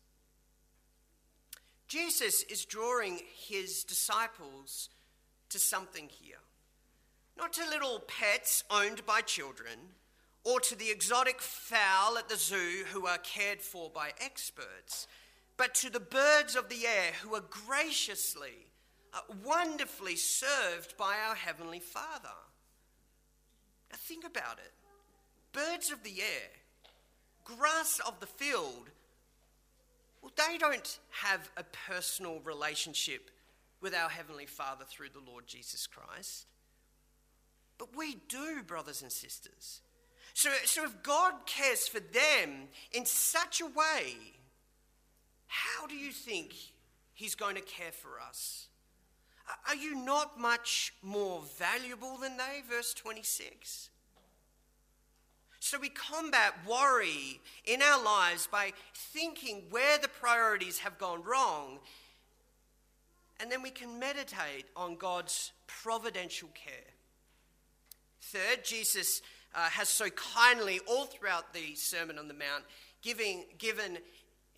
Jesus 1.87 2.43
is 2.43 2.65
drawing 2.65 3.19
his 3.47 3.83
disciples 3.83 4.89
to 5.49 5.59
something 5.59 6.09
here. 6.09 6.37
Not 7.37 7.53
to 7.53 7.69
little 7.69 8.01
pets 8.07 8.63
owned 8.71 9.05
by 9.05 9.21
children, 9.21 9.77
or 10.43 10.59
to 10.61 10.75
the 10.75 10.89
exotic 10.89 11.41
fowl 11.41 12.17
at 12.17 12.29
the 12.29 12.37
zoo 12.37 12.85
who 12.91 13.07
are 13.07 13.17
cared 13.17 13.61
for 13.61 13.89
by 13.89 14.11
experts, 14.19 15.07
but 15.57 15.73
to 15.75 15.89
the 15.89 15.99
birds 15.99 16.55
of 16.55 16.69
the 16.69 16.85
air 16.85 17.11
who 17.21 17.35
are 17.35 17.43
graciously, 17.49 18.67
uh, 19.13 19.19
wonderfully 19.43 20.15
served 20.15 20.95
by 20.97 21.15
our 21.27 21.35
Heavenly 21.35 21.79
Father. 21.79 22.29
Now, 23.91 23.97
think 23.97 24.23
about 24.23 24.59
it 24.59 24.71
birds 25.55 25.91
of 25.91 26.03
the 26.03 26.21
air, 26.21 26.49
grass 27.43 27.99
of 28.05 28.19
the 28.19 28.25
field, 28.25 28.89
well, 30.21 30.33
they 30.35 30.57
don't 30.57 30.99
have 31.21 31.49
a 31.55 31.63
personal 31.87 32.39
relationship 32.43 33.31
with 33.81 33.95
our 33.95 34.09
Heavenly 34.09 34.45
Father 34.45 34.83
through 34.87 35.09
the 35.09 35.31
Lord 35.31 35.47
Jesus 35.47 35.87
Christ. 35.87 36.47
But 37.77 37.95
we 37.95 38.17
do, 38.27 38.63
brothers 38.63 39.01
and 39.01 39.11
sisters. 39.11 39.81
So, 40.33 40.49
so 40.65 40.83
if 40.83 41.03
God 41.03 41.33
cares 41.45 41.87
for 41.87 41.99
them 41.99 42.67
in 42.91 43.05
such 43.05 43.61
a 43.61 43.65
way, 43.65 44.15
how 45.47 45.87
do 45.87 45.95
you 45.95 46.11
think 46.11 46.53
He's 47.13 47.35
going 47.35 47.55
to 47.55 47.61
care 47.61 47.91
for 47.91 48.19
us? 48.19 48.67
Are 49.67 49.75
you 49.75 49.95
not 49.95 50.39
much 50.39 50.93
more 51.01 51.43
valuable 51.57 52.17
than 52.17 52.37
they? 52.37 52.61
Verse 52.69 52.93
26. 52.93 53.89
So 55.65 55.79
we 55.79 55.89
combat 55.89 56.53
worry 56.69 57.41
in 57.65 57.81
our 57.81 58.03
lives 58.03 58.45
by 58.45 58.71
thinking 58.93 59.63
where 59.71 59.97
the 59.97 60.07
priorities 60.07 60.77
have 60.77 60.99
gone 60.99 61.23
wrong, 61.23 61.79
and 63.39 63.51
then 63.51 63.63
we 63.63 63.71
can 63.71 63.97
meditate 63.97 64.67
on 64.75 64.95
God's 64.95 65.53
providential 65.65 66.49
care. 66.53 66.93
Third, 68.21 68.63
Jesus 68.63 69.23
uh, 69.55 69.61
has 69.71 69.89
so 69.89 70.11
kindly, 70.11 70.81
all 70.87 71.05
throughout 71.05 71.51
the 71.51 71.73
Sermon 71.73 72.19
on 72.19 72.27
the 72.27 72.35
Mount, 72.35 72.63
giving, 73.01 73.45
given 73.57 73.97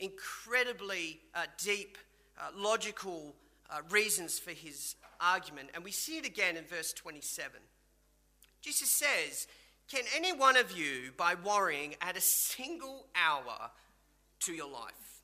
incredibly 0.02 1.22
uh, 1.34 1.46
deep, 1.58 1.98
uh, 2.38 2.50
logical 2.54 3.34
uh, 3.70 3.80
reasons 3.92 4.40
for 4.40 4.52
his 4.52 4.96
argument. 5.22 5.70
And 5.74 5.86
we 5.86 5.92
see 5.92 6.18
it 6.18 6.26
again 6.26 6.58
in 6.58 6.66
verse 6.66 6.92
27. 6.92 7.62
Jesus 8.62 8.90
says, 8.90 9.48
Can 9.90 10.04
any 10.16 10.34
one 10.34 10.58
of 10.58 10.72
you, 10.72 11.12
by 11.16 11.36
worrying, 11.36 11.96
add 12.02 12.18
a 12.18 12.22
single 12.22 13.06
hour 13.16 13.72
to 14.42 14.54
your 14.54 14.70
life? 14.70 15.22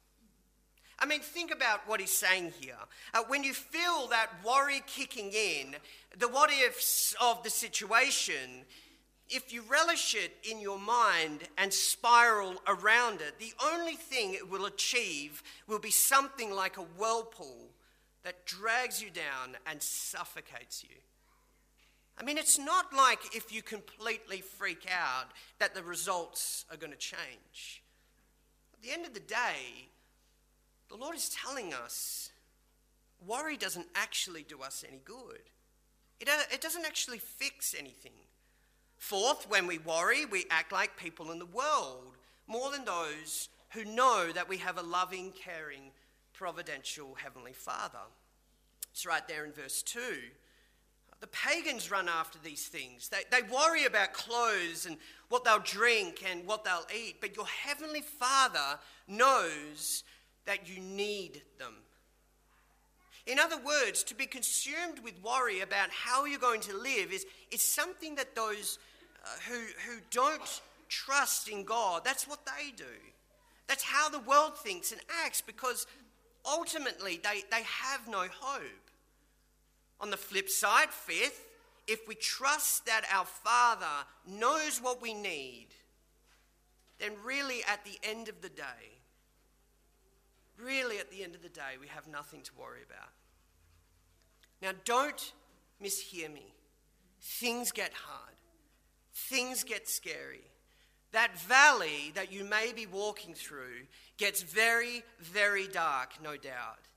I 0.99 1.06
mean, 1.06 1.19
think 1.19 1.54
about 1.54 1.82
what 1.86 1.99
he's 1.99 2.15
saying 2.15 2.54
here. 2.62 2.78
Uh, 3.13 3.23
when 3.28 3.43
you 3.43 3.54
feel 3.54 4.08
that 4.08 4.30
worry 4.45 4.82
kicking 4.88 5.32
in, 5.34 5.76
the 6.17 6.30
what 6.30 6.49
ifs 6.49 7.13
of 7.21 7.43
the 7.43 7.49
situation, 7.49 8.63
if 9.30 9.52
you 9.52 9.63
relish 9.67 10.15
it 10.15 10.34
in 10.49 10.62
your 10.62 10.80
mind 10.80 11.41
and 11.58 11.73
spiral 11.73 12.56
around 12.67 13.19
it, 13.19 13.39
the 13.39 13.54
only 13.65 13.95
thing 13.95 14.34
it 14.34 14.49
will 14.49 14.65
achieve 14.65 15.43
will 15.67 15.80
be 15.80 15.91
something 15.91 16.52
like 16.52 16.78
a 16.78 16.82
whirlpool 16.82 17.71
that 18.23 18.45
drags 18.45 19.02
you 19.02 19.10
down 19.10 19.58
and 19.65 19.82
suffocates 19.82 20.84
you. 20.84 20.95
I 22.17 22.23
mean, 22.23 22.38
it's 22.38 22.60
not 22.60 22.93
like 22.93 23.36
if 23.36 23.52
you 23.52 23.62
completely 23.62 24.41
freak 24.41 24.88
out 24.89 25.32
that 25.60 25.73
the 25.73 25.84
results 25.84 26.65
are 26.71 26.78
going 26.78 26.91
to 26.91 26.97
change. 26.97 27.82
At 28.73 28.84
the 28.84 28.91
end 28.91 29.06
of 29.06 29.13
the 29.13 29.19
day, 29.19 29.89
the 30.89 30.95
Lord 30.95 31.15
is 31.15 31.30
telling 31.30 31.73
us 31.73 32.30
worry 33.26 33.58
doesn't 33.58 33.88
actually 33.95 34.43
do 34.43 34.62
us 34.62 34.84
any 34.88 35.02
good, 35.04 35.41
it, 36.19 36.30
uh, 36.30 36.43
it 36.52 36.62
doesn't 36.62 36.86
actually 36.86 37.19
fix 37.19 37.76
anything. 37.78 38.12
Fourth, 38.97 39.49
when 39.49 39.67
we 39.67 39.80
worry, 39.80 40.26
we 40.26 40.45
act 40.49 40.71
like 40.71 40.95
people 40.95 41.32
in 41.32 41.39
the 41.39 41.45
world 41.45 42.15
more 42.47 42.71
than 42.71 42.86
those 42.86 43.49
who 43.71 43.84
know 43.84 44.32
that 44.34 44.47
we 44.47 44.58
have 44.58 44.78
a 44.78 44.84
loving, 44.84 45.32
caring, 45.32 45.91
providential 46.34 47.15
Heavenly 47.15 47.54
Father. 47.54 47.99
It's 48.91 49.06
right 49.06 49.28
there 49.28 49.45
in 49.45 49.52
verse 49.52 49.82
2. 49.84 49.99
The 51.23 51.27
pagans 51.27 51.89
run 51.89 52.09
after 52.09 52.38
these 52.43 52.67
things. 52.67 53.07
They, 53.07 53.21
they 53.31 53.43
worry 53.43 53.86
about 53.86 54.12
clothes 54.12 54.86
and 54.86 54.97
what 55.29 55.45
they'll 55.45 55.59
drink 55.59 56.21
and 56.29 56.45
what 56.45 56.65
they'll 56.65 56.86
eat, 56.93 57.21
but 57.21 57.38
your 57.38 57.45
Heavenly 57.45 58.01
Father 58.01 58.77
knows 59.07 60.03
that 60.45 60.67
you 60.67 60.81
need 60.81 61.41
them. 61.59 61.75
In 63.25 63.39
other 63.39 63.55
words, 63.55 64.03
to 64.03 64.15
be 64.15 64.25
consumed 64.25 64.99
with 65.01 65.13
worry 65.23 65.62
about 65.62 65.91
how 65.91 66.25
you're 66.25 66.41
going 66.41 66.59
to 66.59 66.75
live 66.75 67.13
is, 67.13 67.25
is 67.51 67.62
something 67.62 68.15
that 68.15 68.36
those 68.36 68.77
uh, 69.23 69.29
who, 69.47 69.62
who 69.88 70.01
don't 70.12 70.62
trust 70.89 71.47
in 71.47 71.63
God, 71.63 72.03
that's 72.03 72.27
what 72.27 72.45
they 72.45 72.71
do. 72.75 72.83
That's 73.67 73.83
how 73.83 74.09
the 74.09 74.19
world 74.19 74.57
thinks 74.57 74.91
and 74.91 74.99
acts 75.23 75.39
because 75.39 75.88
ultimately 76.45 77.21
they, 77.23 77.43
they 77.49 77.63
have 77.63 78.09
no 78.09 78.25
hope. 78.41 78.83
On 80.03 80.09
the 80.09 80.17
flip 80.17 80.49
side, 80.49 80.89
fifth, 80.89 81.47
if 81.87 82.05
we 82.09 82.15
trust 82.15 82.85
that 82.87 83.05
our 83.09 83.23
Father 83.23 84.05
knows 84.27 84.81
what 84.81 85.01
we 85.01 85.13
need, 85.13 85.67
then 86.99 87.13
really 87.23 87.61
at 87.71 87.85
the 87.85 87.97
end 88.03 88.27
of 88.27 88.41
the 88.41 88.49
day, 88.49 88.99
really 90.61 90.99
at 90.99 91.09
the 91.09 91.23
end 91.23 91.35
of 91.35 91.41
the 91.41 91.47
day, 91.47 91.77
we 91.79 91.87
have 91.87 92.05
nothing 92.09 92.41
to 92.41 92.51
worry 92.59 92.81
about. 92.85 93.11
Now, 94.61 94.77
don't 94.83 95.31
mishear 95.81 96.31
me. 96.33 96.53
Things 97.21 97.71
get 97.71 97.93
hard, 97.93 98.35
things 99.13 99.63
get 99.63 99.87
scary. 99.87 100.43
That 101.13 101.39
valley 101.39 102.11
that 102.15 102.29
you 102.29 102.43
may 102.43 102.73
be 102.75 102.87
walking 102.87 103.35
through 103.35 103.87
gets 104.17 104.41
very, 104.41 105.05
very 105.21 105.69
dark, 105.69 106.21
no 106.21 106.35
doubt. 106.35 106.89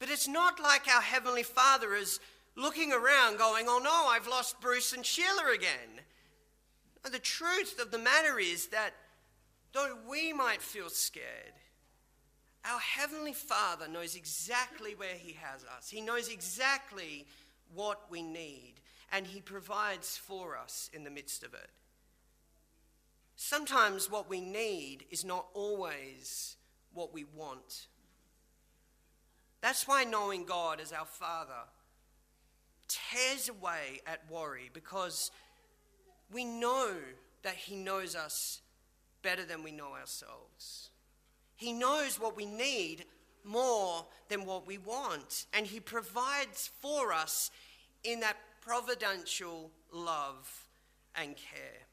But 0.00 0.08
it's 0.08 0.26
not 0.26 0.58
like 0.58 0.88
our 0.88 1.02
Heavenly 1.02 1.42
Father 1.42 1.94
is 1.94 2.18
looking 2.56 2.90
around 2.90 3.38
going, 3.38 3.66
oh 3.68 3.80
no, 3.84 4.06
I've 4.08 4.26
lost 4.26 4.60
Bruce 4.60 4.94
and 4.94 5.04
Sheila 5.04 5.52
again. 5.54 6.00
the 7.04 7.18
truth 7.18 7.78
of 7.78 7.90
the 7.90 7.98
matter 7.98 8.38
is 8.38 8.68
that 8.68 8.94
though 9.72 9.98
we 10.08 10.32
might 10.32 10.62
feel 10.62 10.88
scared, 10.88 11.52
our 12.64 12.80
Heavenly 12.80 13.34
Father 13.34 13.88
knows 13.88 14.16
exactly 14.16 14.94
where 14.94 15.14
He 15.14 15.34
has 15.34 15.64
us. 15.64 15.90
He 15.90 16.00
knows 16.00 16.28
exactly 16.28 17.26
what 17.74 18.10
we 18.10 18.22
need, 18.22 18.74
and 19.12 19.26
He 19.26 19.40
provides 19.40 20.16
for 20.16 20.56
us 20.56 20.90
in 20.94 21.04
the 21.04 21.10
midst 21.10 21.42
of 21.42 21.52
it. 21.52 21.70
Sometimes 23.36 24.10
what 24.10 24.28
we 24.28 24.40
need 24.40 25.04
is 25.10 25.24
not 25.24 25.46
always 25.54 26.56
what 26.92 27.12
we 27.12 27.24
want. 27.24 27.86
That's 29.60 29.86
why 29.86 30.04
knowing 30.04 30.44
God 30.44 30.80
as 30.80 30.92
our 30.92 31.06
Father 31.06 31.68
tears 32.88 33.48
away 33.48 34.00
at 34.06 34.30
worry 34.30 34.70
because 34.72 35.30
we 36.32 36.44
know 36.44 36.94
that 37.42 37.54
He 37.54 37.76
knows 37.76 38.14
us 38.14 38.60
better 39.22 39.44
than 39.44 39.62
we 39.62 39.72
know 39.72 39.92
ourselves. 39.92 40.90
He 41.56 41.72
knows 41.72 42.18
what 42.18 42.36
we 42.36 42.46
need 42.46 43.04
more 43.44 44.06
than 44.28 44.44
what 44.44 44.66
we 44.66 44.78
want, 44.78 45.46
and 45.52 45.66
He 45.66 45.80
provides 45.80 46.70
for 46.80 47.12
us 47.12 47.50
in 48.02 48.20
that 48.20 48.36
providential 48.60 49.70
love 49.92 50.66
and 51.14 51.36
care. 51.36 51.86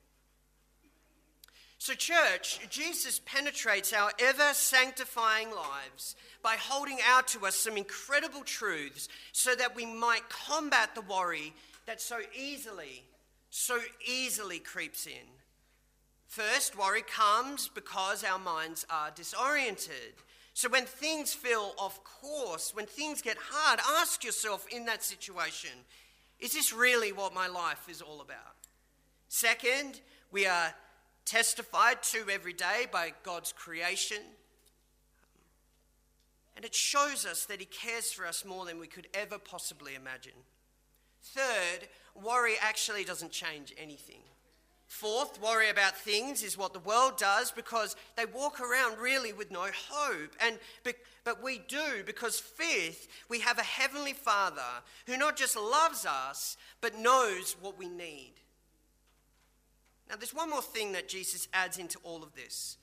So, 1.87 1.93
church, 1.93 2.59
Jesus 2.69 3.21
penetrates 3.25 3.93
our 3.93 4.11
ever 4.19 4.49
sanctifying 4.51 5.51
lives 5.51 6.17
by 6.43 6.57
holding 6.59 6.97
out 7.07 7.29
to 7.29 7.45
us 7.45 7.55
some 7.55 7.77
incredible 7.77 8.43
truths 8.43 9.07
so 9.31 9.55
that 9.55 9.73
we 9.73 9.85
might 9.85 10.27
combat 10.27 10.95
the 10.95 11.01
worry 11.01 11.53
that 11.85 12.01
so 12.01 12.19
easily, 12.37 13.05
so 13.51 13.79
easily 14.05 14.59
creeps 14.59 15.07
in. 15.07 15.29
First, 16.27 16.77
worry 16.77 17.03
comes 17.03 17.69
because 17.73 18.21
our 18.25 18.37
minds 18.37 18.85
are 18.89 19.11
disoriented. 19.11 20.15
So 20.53 20.67
when 20.67 20.83
things 20.83 21.33
feel 21.33 21.73
off 21.77 22.03
course, 22.03 22.75
when 22.75 22.85
things 22.85 23.21
get 23.21 23.37
hard, 23.39 23.79
ask 24.01 24.25
yourself 24.25 24.67
in 24.69 24.83
that 24.87 25.05
situation 25.05 25.71
is 26.41 26.51
this 26.51 26.73
really 26.73 27.13
what 27.13 27.33
my 27.33 27.47
life 27.47 27.87
is 27.89 28.01
all 28.01 28.19
about? 28.19 28.57
Second, 29.29 30.01
we 30.33 30.45
are 30.45 30.73
testified 31.27 32.01
to 32.01 32.25
every 32.31 32.53
day 32.53 32.87
by 32.91 33.13
God's 33.21 33.51
creation. 33.51 34.17
And 36.55 36.65
it 36.65 36.73
shows 36.73 37.25
us 37.25 37.45
that 37.45 37.59
He 37.59 37.65
cares 37.65 38.11
for 38.11 38.25
us 38.25 38.43
more 38.43 38.65
than 38.65 38.79
we 38.79 38.87
could 38.87 39.07
ever 39.13 39.37
possibly 39.37 39.93
imagine. 39.93 40.33
Third, 41.21 41.87
worry 42.15 42.53
actually 42.59 43.03
doesn't 43.03 43.31
change 43.31 43.73
anything. 43.77 44.21
Fourth, 44.87 45.41
worry 45.41 45.69
about 45.69 45.97
things 45.97 46.41
is 46.41 46.57
what 46.57 46.71
the 46.71 46.79
world 46.79 47.17
does 47.17 47.51
because 47.51 47.97
they 48.15 48.25
walk 48.25 48.61
around 48.61 48.97
really 48.97 49.33
with 49.33 49.51
no 49.51 49.67
hope. 49.89 50.33
And 50.39 50.57
but 51.25 51.43
we 51.43 51.59
do 51.67 52.03
because 52.05 52.39
fifth, 52.39 53.09
we 53.27 53.41
have 53.41 53.59
a 53.59 53.63
heavenly 53.63 54.13
Father 54.13 54.61
who 55.05 55.17
not 55.17 55.35
just 55.35 55.57
loves 55.57 56.05
us 56.05 56.55
but 56.79 56.97
knows 56.97 57.57
what 57.59 57.77
we 57.77 57.89
need. 57.89 58.35
Now 60.09 60.15
there's 60.15 60.33
one 60.33 60.49
more 60.49 60.61
thing 60.61 60.93
that 60.93 61.09
Jesus 61.09 61.47
adds 61.53 61.77
into 61.77 61.99
all 62.03 62.23
of 62.23 62.35
this. 62.35 62.77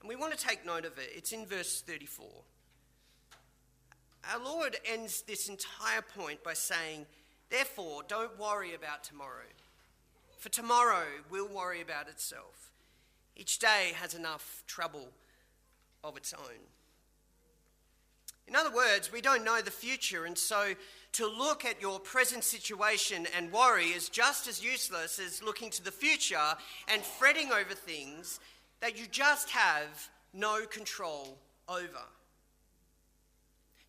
And 0.00 0.08
we 0.08 0.16
want 0.16 0.36
to 0.36 0.46
take 0.46 0.64
note 0.64 0.84
of 0.84 0.98
it. 0.98 1.10
It's 1.14 1.32
in 1.32 1.46
verse 1.46 1.80
34. 1.80 2.26
Our 4.32 4.44
Lord 4.44 4.76
ends 4.84 5.22
this 5.22 5.48
entire 5.48 6.02
point 6.02 6.42
by 6.42 6.54
saying, 6.54 7.06
Therefore, 7.50 8.02
don't 8.08 8.38
worry 8.38 8.74
about 8.74 9.04
tomorrow 9.04 9.46
for 10.46 10.52
tomorrow 10.52 11.06
will 11.28 11.48
worry 11.48 11.80
about 11.80 12.08
itself. 12.08 12.70
Each 13.34 13.58
day 13.58 13.92
has 13.96 14.14
enough 14.14 14.62
trouble 14.68 15.08
of 16.04 16.16
its 16.16 16.32
own. 16.32 16.60
In 18.46 18.54
other 18.54 18.72
words, 18.72 19.10
we 19.12 19.20
don't 19.20 19.44
know 19.44 19.60
the 19.60 19.72
future, 19.72 20.24
and 20.24 20.38
so 20.38 20.74
to 21.16 21.26
look 21.26 21.64
at 21.64 21.80
your 21.80 21.98
present 21.98 22.44
situation 22.44 23.26
and 23.34 23.50
worry 23.50 23.86
is 23.86 24.10
just 24.10 24.46
as 24.46 24.62
useless 24.62 25.18
as 25.18 25.42
looking 25.42 25.70
to 25.70 25.82
the 25.82 25.90
future 25.90 26.54
and 26.88 27.02
fretting 27.02 27.50
over 27.52 27.72
things 27.72 28.38
that 28.80 28.98
you 28.98 29.06
just 29.10 29.48
have 29.50 30.10
no 30.34 30.66
control 30.66 31.38
over. 31.68 32.04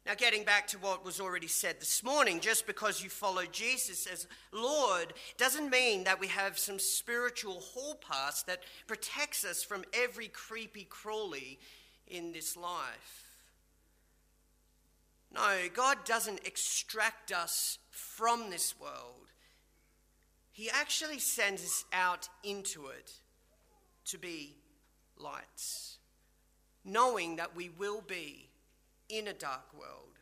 Now, 0.05 0.13
getting 0.15 0.45
back 0.45 0.67
to 0.67 0.77
what 0.77 1.03
was 1.03 1.19
already 1.19 1.49
said 1.49 1.81
this 1.81 2.01
morning, 2.01 2.39
just 2.39 2.65
because 2.65 3.03
you 3.03 3.09
follow 3.09 3.43
Jesus 3.51 4.07
as 4.07 4.25
Lord 4.53 5.13
doesn't 5.37 5.69
mean 5.69 6.05
that 6.05 6.21
we 6.21 6.27
have 6.27 6.57
some 6.57 6.79
spiritual 6.79 7.59
hall 7.59 7.95
pass 8.09 8.41
that 8.43 8.63
protects 8.87 9.43
us 9.43 9.65
from 9.65 9.83
every 9.93 10.29
creepy 10.29 10.85
crawly 10.85 11.59
in 12.07 12.31
this 12.31 12.55
life. 12.55 13.26
No, 15.33 15.67
God 15.73 15.97
doesn't 16.05 16.45
extract 16.45 17.31
us 17.31 17.79
from 17.89 18.49
this 18.49 18.75
world. 18.79 19.31
He 20.51 20.69
actually 20.69 21.19
sends 21.19 21.63
us 21.63 21.85
out 21.93 22.29
into 22.43 22.87
it 22.87 23.11
to 24.05 24.17
be 24.17 24.55
lights, 25.17 25.97
knowing 26.83 27.35
that 27.35 27.55
we 27.55 27.69
will 27.69 28.01
be 28.01 28.49
in 29.09 29.27
a 29.27 29.33
dark 29.33 29.73
world. 29.77 30.19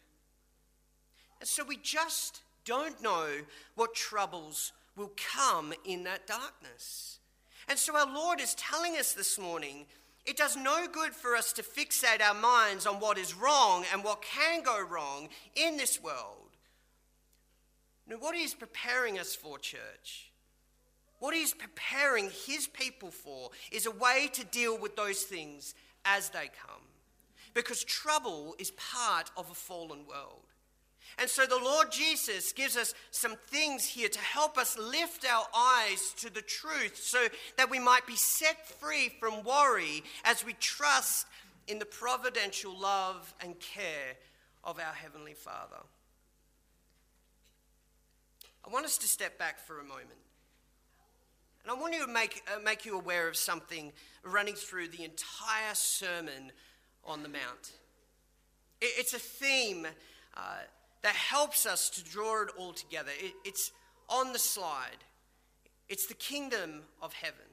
And 1.40 1.48
so 1.48 1.64
we 1.64 1.78
just 1.78 2.42
don't 2.66 3.02
know 3.02 3.28
what 3.76 3.94
troubles 3.94 4.74
will 4.96 5.12
come 5.34 5.74
in 5.86 6.04
that 6.04 6.28
darkness. 6.28 7.20
And 7.68 7.78
so 7.78 7.96
our 7.96 8.12
Lord 8.12 8.40
is 8.40 8.56
telling 8.56 8.96
us 8.98 9.14
this 9.14 9.40
morning 9.40 9.86
it 10.26 10.38
does 10.38 10.56
no 10.56 10.88
good 10.92 11.14
for 11.14 11.36
us 11.36 11.54
to 11.54 11.64
fixate 11.64 12.22
our 12.22 12.34
minds 12.34 12.88
on 12.88 13.00
what 13.00 13.18
is 13.18 13.36
wrong 13.36 13.86
and 13.94 14.04
what 14.04 14.22
can 14.22 14.64
go 14.64 14.84
wrong 14.84 15.30
in 15.56 15.78
this 15.78 16.02
world. 16.02 16.58
Now, 18.08 18.18
what 18.18 18.36
He's 18.36 18.54
preparing 18.54 19.20
us 19.20 19.36
for, 19.36 19.58
church, 19.60 20.32
what 21.20 21.34
He's 21.36 21.54
preparing 21.54 22.30
His 22.46 22.68
people 22.68 23.12
for, 23.12 23.50
is 23.72 23.86
a 23.86 23.92
way 23.92 24.30
to 24.34 24.44
deal 24.46 24.78
with 24.78 24.96
those 24.96 25.24
things 25.24 25.76
as 26.06 26.30
they 26.30 26.50
come 26.68 26.82
because 27.56 27.84
trouble 27.84 28.56
is 28.60 28.72
part 28.72 29.32
of 29.36 29.50
a 29.50 29.56
fallen 29.56 30.06
world. 30.08 30.45
And 31.18 31.30
so 31.30 31.46
the 31.46 31.56
Lord 31.56 31.92
Jesus 31.92 32.52
gives 32.52 32.76
us 32.76 32.94
some 33.12 33.36
things 33.48 33.86
here 33.86 34.10
to 34.10 34.20
help 34.20 34.58
us 34.58 34.78
lift 34.78 35.26
our 35.26 35.46
eyes 35.56 36.14
to 36.18 36.34
the 36.34 36.42
truth 36.42 36.98
so 36.98 37.28
that 37.58 37.70
we 37.70 37.80
might 37.80 38.06
be 38.06 38.16
set 38.16 38.68
free 38.68 39.10
from 39.20 39.44
worry 39.44 40.04
as 40.26 40.46
we 40.46 40.54
trust 40.54 41.28
in 41.68 41.80
the 41.80 41.86
providential 41.86 42.78
love 42.78 43.34
and 43.42 43.60
care 43.60 44.18
of 44.64 44.80
our 44.80 44.94
Heavenly 44.94 45.34
Father. 45.34 45.78
I 48.66 48.74
want 48.74 48.86
us 48.86 48.98
to 48.98 49.08
step 49.08 49.38
back 49.38 49.60
for 49.60 49.80
a 49.80 49.84
moment. 49.84 50.20
And 51.64 51.72
I 51.72 51.80
want 51.80 51.94
you 51.94 52.06
to 52.06 52.12
make, 52.12 52.44
uh, 52.54 52.60
make 52.60 52.86
you 52.86 52.98
aware 52.98 53.28
of 53.28 53.36
something 53.36 53.92
running 54.24 54.54
through 54.54 54.90
the 54.90 55.04
entire 55.04 55.74
sermon 55.74 56.52
on 57.04 57.24
the 57.24 57.30
Mount. 57.30 57.72
It's 58.82 59.14
a 59.14 59.20
theme 59.20 59.88
uh, 60.36 60.42
that 61.06 61.14
helps 61.14 61.68
us 61.68 61.88
to 61.92 62.04
draw 62.04 62.42
it 62.42 62.50
all 62.58 62.74
together. 62.74 63.12
It, 63.20 63.34
it's 63.46 63.72
on 64.10 64.34
the 64.34 64.40
slide, 64.40 65.04
it's 65.88 66.08
the 66.08 66.16
kingdom 66.16 66.82
of 67.00 67.14
heaven. 67.14 67.46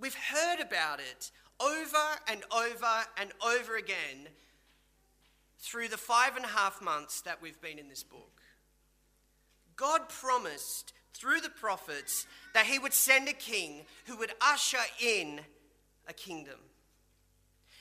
We've 0.00 0.16
heard 0.16 0.58
about 0.58 0.98
it 0.98 1.30
over 1.60 2.18
and 2.28 2.42
over 2.50 3.04
and 3.18 3.30
over 3.46 3.76
again 3.76 4.30
through 5.60 5.86
the 5.86 5.96
five 5.96 6.34
and 6.34 6.44
a 6.44 6.48
half 6.48 6.82
months 6.82 7.20
that 7.20 7.40
we've 7.40 7.60
been 7.60 7.78
in 7.78 7.88
this 7.88 8.02
book. 8.02 8.40
God 9.76 10.08
promised 10.08 10.94
through 11.14 11.40
the 11.40 11.48
prophets 11.48 12.26
that 12.52 12.66
he 12.66 12.80
would 12.80 12.94
send 12.94 13.28
a 13.28 13.32
king 13.32 13.84
who 14.06 14.16
would 14.18 14.32
usher 14.40 14.78
in 15.00 15.38
a 16.08 16.12
kingdom. 16.12 16.58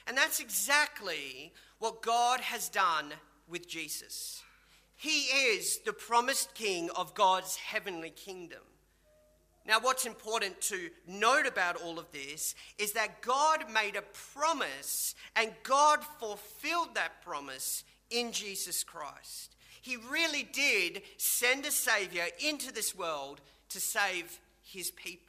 And 0.05 0.15
that's 0.15 0.39
exactly 0.39 1.53
what 1.79 2.03
God 2.03 2.39
has 2.41 2.69
done 2.69 3.13
with 3.49 3.67
Jesus. 3.67 4.41
He 4.95 5.25
is 5.25 5.79
the 5.85 5.93
promised 5.93 6.53
king 6.55 6.89
of 6.95 7.13
God's 7.13 7.55
heavenly 7.55 8.09
kingdom. 8.09 8.61
Now, 9.67 9.79
what's 9.81 10.05
important 10.05 10.61
to 10.61 10.89
note 11.05 11.45
about 11.45 11.75
all 11.75 11.99
of 11.99 12.09
this 12.11 12.55
is 12.79 12.93
that 12.93 13.21
God 13.21 13.65
made 13.71 13.97
a 13.97 14.03
promise 14.33 15.13
and 15.35 15.51
God 15.63 15.99
fulfilled 16.19 16.95
that 16.95 17.21
promise 17.21 17.83
in 18.09 18.31
Jesus 18.31 18.83
Christ. 18.83 19.55
He 19.81 19.97
really 20.09 20.43
did 20.43 21.01
send 21.17 21.65
a 21.65 21.71
Savior 21.71 22.25
into 22.43 22.73
this 22.73 22.95
world 22.95 23.41
to 23.69 23.81
save 23.81 24.39
his 24.63 24.89
people. 24.91 25.26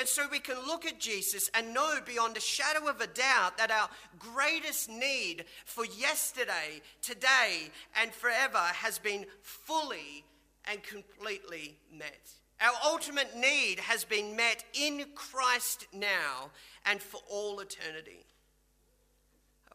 And 0.00 0.08
so 0.08 0.22
we 0.32 0.38
can 0.38 0.56
look 0.66 0.86
at 0.86 0.98
Jesus 0.98 1.50
and 1.52 1.74
know 1.74 1.98
beyond 2.06 2.34
a 2.34 2.40
shadow 2.40 2.88
of 2.88 3.02
a 3.02 3.06
doubt 3.06 3.58
that 3.58 3.70
our 3.70 3.90
greatest 4.18 4.88
need 4.88 5.44
for 5.66 5.84
yesterday, 5.84 6.80
today, 7.02 7.68
and 8.00 8.10
forever 8.10 8.56
has 8.56 8.98
been 8.98 9.26
fully 9.42 10.24
and 10.70 10.82
completely 10.82 11.76
met. 11.94 12.30
Our 12.62 12.72
ultimate 12.82 13.36
need 13.36 13.78
has 13.80 14.04
been 14.04 14.34
met 14.34 14.64
in 14.72 15.04
Christ 15.14 15.86
now 15.92 16.50
and 16.86 17.02
for 17.02 17.20
all 17.30 17.60
eternity. 17.60 18.24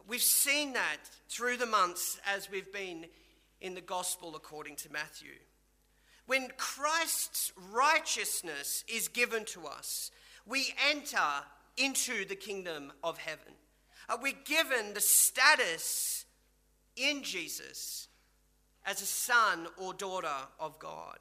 We've 0.07 0.19
seen 0.23 0.73
that 0.73 0.97
through 1.29 1.57
the 1.57 1.67
months 1.67 2.19
as 2.25 2.49
we've 2.49 2.73
been 2.73 3.05
in 3.61 3.75
the 3.75 3.81
gospel 3.81 4.35
according 4.35 4.77
to 4.77 4.91
Matthew. 4.91 5.33
When 6.27 6.49
Christ's 6.57 7.51
righteousness 7.71 8.83
is 8.87 9.07
given 9.07 9.45
to 9.45 9.67
us, 9.67 10.11
we 10.45 10.73
enter 10.89 11.19
into 11.77 12.25
the 12.25 12.35
kingdom 12.35 12.91
of 13.03 13.17
heaven. 13.17 13.53
Uh, 14.07 14.17
we're 14.21 14.33
given 14.45 14.93
the 14.93 15.01
status 15.01 16.25
in 16.95 17.23
Jesus 17.23 18.07
as 18.85 19.01
a 19.01 19.05
son 19.05 19.67
or 19.77 19.93
daughter 19.93 20.27
of 20.59 20.79
God. 20.79 21.19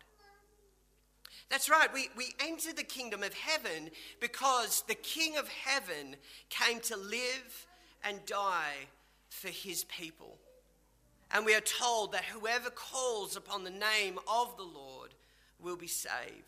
That's 1.50 1.68
right, 1.68 1.92
we, 1.92 2.08
we 2.16 2.34
enter 2.44 2.72
the 2.72 2.84
kingdom 2.84 3.22
of 3.22 3.34
heaven 3.34 3.90
because 4.20 4.82
the 4.88 4.94
King 4.94 5.36
of 5.36 5.48
heaven 5.48 6.16
came 6.48 6.80
to 6.80 6.96
live 6.96 7.66
and 8.02 8.24
die 8.26 8.88
for 9.28 9.48
his 9.48 9.84
people. 9.84 10.38
And 11.30 11.44
we 11.44 11.54
are 11.54 11.60
told 11.60 12.12
that 12.12 12.24
whoever 12.24 12.70
calls 12.70 13.36
upon 13.36 13.64
the 13.64 13.70
name 13.70 14.18
of 14.28 14.56
the 14.56 14.62
Lord 14.62 14.93
will 15.64 15.76
be 15.76 15.86
saved. 15.86 16.44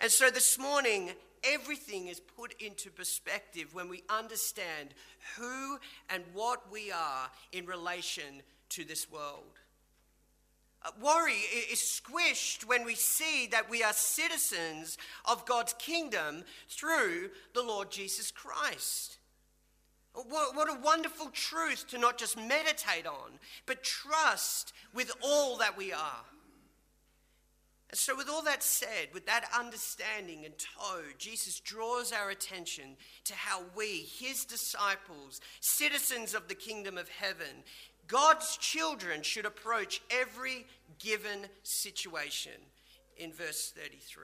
And 0.00 0.10
so 0.10 0.30
this 0.30 0.58
morning, 0.58 1.10
everything 1.42 2.08
is 2.08 2.20
put 2.20 2.54
into 2.60 2.90
perspective 2.90 3.74
when 3.74 3.88
we 3.88 4.02
understand 4.08 4.90
who 5.36 5.78
and 6.10 6.22
what 6.34 6.70
we 6.70 6.90
are 6.92 7.30
in 7.52 7.66
relation 7.66 8.42
to 8.70 8.84
this 8.84 9.10
world. 9.10 9.58
Uh, 10.84 10.90
worry 11.02 11.32
is 11.72 11.80
squished 11.80 12.64
when 12.64 12.84
we 12.84 12.94
see 12.94 13.48
that 13.48 13.68
we 13.68 13.82
are 13.82 13.92
citizens 13.92 14.96
of 15.24 15.44
God's 15.44 15.72
kingdom 15.74 16.44
through 16.68 17.30
the 17.54 17.62
Lord 17.62 17.90
Jesus 17.90 18.30
Christ. 18.30 19.18
What, 20.14 20.54
what, 20.54 20.70
a 20.70 20.80
wonderful 20.80 21.30
truth 21.32 21.86
to 21.88 21.98
not 21.98 22.18
just 22.18 22.36
meditate 22.36 23.06
on, 23.06 23.38
but 23.66 23.82
trust 23.82 24.72
with 24.94 25.12
all 25.22 25.58
that 25.58 25.76
we 25.76 25.92
are. 25.92 26.24
And 27.90 27.98
so, 27.98 28.14
with 28.14 28.28
all 28.28 28.42
that 28.42 28.62
said, 28.62 29.08
with 29.14 29.24
that 29.26 29.48
understanding 29.58 30.44
in 30.44 30.52
tow, 30.52 31.00
Jesus 31.16 31.58
draws 31.58 32.12
our 32.12 32.28
attention 32.28 32.96
to 33.24 33.34
how 33.34 33.62
we, 33.74 34.06
his 34.18 34.44
disciples, 34.44 35.40
citizens 35.60 36.34
of 36.34 36.48
the 36.48 36.54
kingdom 36.54 36.98
of 36.98 37.08
heaven, 37.08 37.64
God's 38.06 38.58
children, 38.58 39.22
should 39.22 39.46
approach 39.46 40.02
every 40.10 40.66
given 40.98 41.46
situation 41.62 42.52
in 43.16 43.32
verse 43.32 43.72
33. 43.74 44.22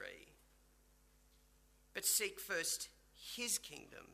But 1.95 2.05
seek 2.05 2.39
first 2.39 2.89
his 3.35 3.57
kingdom 3.57 4.05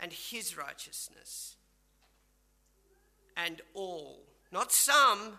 and 0.00 0.12
his 0.12 0.56
righteousness. 0.56 1.54
And 3.36 3.60
all, 3.74 4.22
not 4.50 4.72
some, 4.72 5.38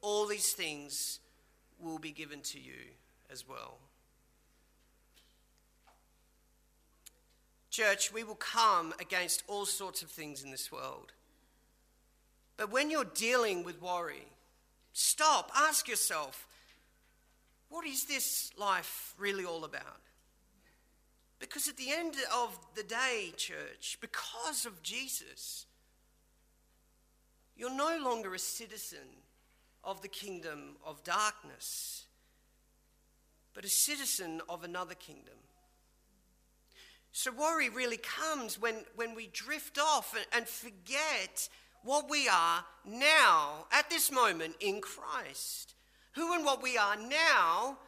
all 0.00 0.26
these 0.26 0.52
things 0.52 1.18
will 1.82 1.98
be 1.98 2.12
given 2.12 2.40
to 2.40 2.60
you 2.60 2.94
as 3.30 3.48
well. 3.48 3.78
Church, 7.70 8.12
we 8.12 8.22
will 8.22 8.34
come 8.34 8.92
against 9.00 9.42
all 9.48 9.64
sorts 9.64 10.02
of 10.02 10.10
things 10.10 10.44
in 10.44 10.50
this 10.50 10.70
world. 10.70 11.12
But 12.56 12.70
when 12.70 12.90
you're 12.90 13.04
dealing 13.04 13.64
with 13.64 13.80
worry, 13.80 14.26
stop, 14.92 15.50
ask 15.56 15.88
yourself, 15.88 16.46
what 17.70 17.86
is 17.86 18.04
this 18.04 18.50
life 18.58 19.14
really 19.18 19.46
all 19.46 19.64
about? 19.64 20.02
Because 21.38 21.66
at 21.66 21.78
the 21.78 21.90
end 21.90 22.14
of 22.36 22.58
the 22.74 22.82
day, 22.82 23.32
church, 23.36 23.96
because 24.00 24.66
of 24.66 24.82
Jesus, 24.82 25.64
you're 27.56 27.74
no 27.74 27.98
longer 28.04 28.34
a 28.34 28.38
citizen 28.38 29.21
of 29.84 30.02
the 30.02 30.08
kingdom 30.08 30.76
of 30.84 31.02
darkness, 31.04 32.06
but 33.54 33.64
a 33.64 33.68
citizen 33.68 34.40
of 34.48 34.64
another 34.64 34.94
kingdom. 34.94 35.34
So, 37.12 37.30
worry 37.30 37.68
really 37.68 37.98
comes 37.98 38.58
when, 38.58 38.76
when 38.96 39.14
we 39.14 39.26
drift 39.26 39.78
off 39.78 40.16
and, 40.16 40.26
and 40.32 40.48
forget 40.48 41.48
what 41.82 42.08
we 42.08 42.28
are 42.28 42.64
now, 42.86 43.66
at 43.70 43.90
this 43.90 44.10
moment, 44.10 44.56
in 44.60 44.80
Christ. 44.80 45.74
Who 46.12 46.34
and 46.34 46.44
what 46.44 46.62
we 46.62 46.78
are 46.78 46.96
now 46.96 47.78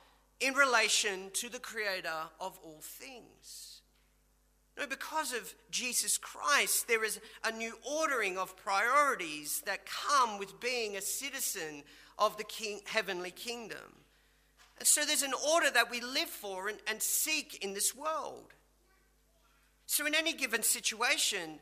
in 0.40 0.54
relation 0.54 1.30
to 1.34 1.48
the 1.48 1.58
creator 1.58 2.28
of 2.40 2.58
all 2.62 2.80
things. 2.80 3.73
No, 4.76 4.86
because 4.86 5.32
of 5.32 5.54
Jesus 5.70 6.18
Christ, 6.18 6.88
there 6.88 7.04
is 7.04 7.20
a 7.44 7.52
new 7.52 7.78
ordering 7.88 8.36
of 8.36 8.56
priorities 8.56 9.62
that 9.66 9.86
come 9.86 10.38
with 10.38 10.58
being 10.58 10.96
a 10.96 11.02
citizen 11.02 11.84
of 12.18 12.36
the 12.36 12.44
king, 12.44 12.80
heavenly 12.86 13.30
kingdom. 13.30 14.02
And 14.78 14.86
so 14.86 15.04
there's 15.04 15.22
an 15.22 15.34
order 15.48 15.70
that 15.70 15.90
we 15.90 16.00
live 16.00 16.28
for 16.28 16.68
and, 16.68 16.78
and 16.88 17.00
seek 17.00 17.62
in 17.62 17.74
this 17.74 17.94
world. 17.94 18.52
So, 19.86 20.06
in 20.06 20.14
any 20.14 20.32
given 20.32 20.62
situation, 20.62 21.60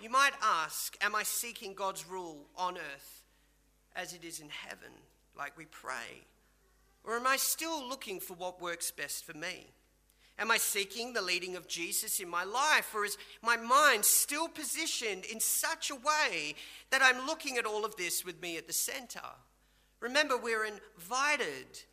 you 0.00 0.10
might 0.10 0.34
ask, 0.42 0.96
Am 1.00 1.14
I 1.14 1.22
seeking 1.22 1.74
God's 1.74 2.06
rule 2.06 2.46
on 2.56 2.76
earth 2.76 3.24
as 3.96 4.12
it 4.12 4.22
is 4.22 4.38
in 4.38 4.48
heaven, 4.48 4.92
like 5.36 5.56
we 5.56 5.64
pray? 5.64 6.26
Or 7.02 7.16
am 7.16 7.26
I 7.26 7.36
still 7.36 7.86
looking 7.86 8.20
for 8.20 8.34
what 8.34 8.60
works 8.60 8.90
best 8.90 9.24
for 9.24 9.36
me? 9.36 9.66
Am 10.38 10.50
I 10.50 10.56
seeking 10.56 11.12
the 11.12 11.22
leading 11.22 11.54
of 11.54 11.68
Jesus 11.68 12.18
in 12.18 12.28
my 12.28 12.42
life, 12.42 12.92
or 12.94 13.04
is 13.04 13.16
my 13.40 13.56
mind 13.56 14.04
still 14.04 14.48
positioned 14.48 15.24
in 15.24 15.38
such 15.38 15.90
a 15.90 15.94
way 15.94 16.56
that 16.90 17.02
I'm 17.02 17.26
looking 17.26 17.56
at 17.56 17.66
all 17.66 17.84
of 17.84 17.96
this 17.96 18.24
with 18.24 18.42
me 18.42 18.56
at 18.56 18.66
the 18.66 18.72
center? 18.72 19.20
Remember, 20.00 20.36
we're 20.36 20.66
invited, 20.66 21.84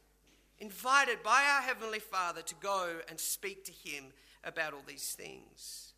invited 0.60 1.22
by 1.22 1.44
our 1.44 1.62
Heavenly 1.62 2.00
Father 2.00 2.42
to 2.42 2.56
go 2.56 2.96
and 3.08 3.20
speak 3.20 3.64
to 3.66 3.72
Him 3.72 4.06
about 4.44 4.74
all 4.74 4.84
these 4.88 5.12
things. 5.12 5.94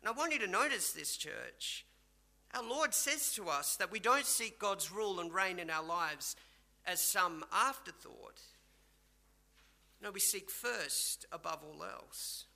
And 0.00 0.08
I 0.08 0.12
want 0.12 0.32
you 0.32 0.38
to 0.38 0.46
notice 0.46 0.92
this, 0.92 1.18
church. 1.18 1.84
Our 2.54 2.64
Lord 2.64 2.94
says 2.94 3.32
to 3.34 3.48
us 3.48 3.76
that 3.76 3.92
we 3.92 4.00
don't 4.00 4.26
seek 4.26 4.58
God's 4.58 4.90
rule 4.90 5.20
and 5.20 5.32
reign 5.32 5.58
in 5.58 5.70
our 5.70 5.84
lives 5.84 6.34
as 6.86 7.00
some 7.00 7.44
afterthought. 7.52 8.40
No, 10.02 10.10
we 10.10 10.20
seek 10.20 10.50
first 10.50 11.26
above 11.30 11.60
all 11.62 11.84
else. 11.84 12.46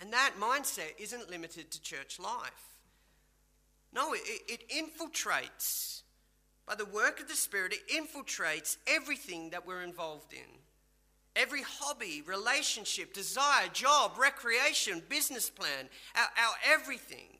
And 0.00 0.12
that 0.12 0.34
mindset 0.40 0.92
isn't 0.98 1.30
limited 1.30 1.70
to 1.70 1.82
church 1.82 2.20
life. 2.20 2.76
No, 3.92 4.12
it, 4.12 4.20
it, 4.46 4.68
infiltrates, 4.68 6.02
by 6.66 6.74
the 6.74 6.84
work 6.84 7.20
of 7.20 7.28
the 7.28 7.34
Spirit, 7.34 7.72
it 7.72 7.88
infiltrates 7.88 8.76
everything 8.86 9.50
that 9.50 9.66
we're 9.66 9.82
involved 9.82 10.32
in. 10.32 10.60
Every 11.34 11.62
hobby, 11.62 12.22
relationship, 12.26 13.14
desire, 13.14 13.68
job, 13.72 14.12
recreation, 14.18 15.02
business 15.08 15.48
plan, 15.48 15.88
our, 16.14 16.22
our 16.22 16.54
everything. 16.74 17.38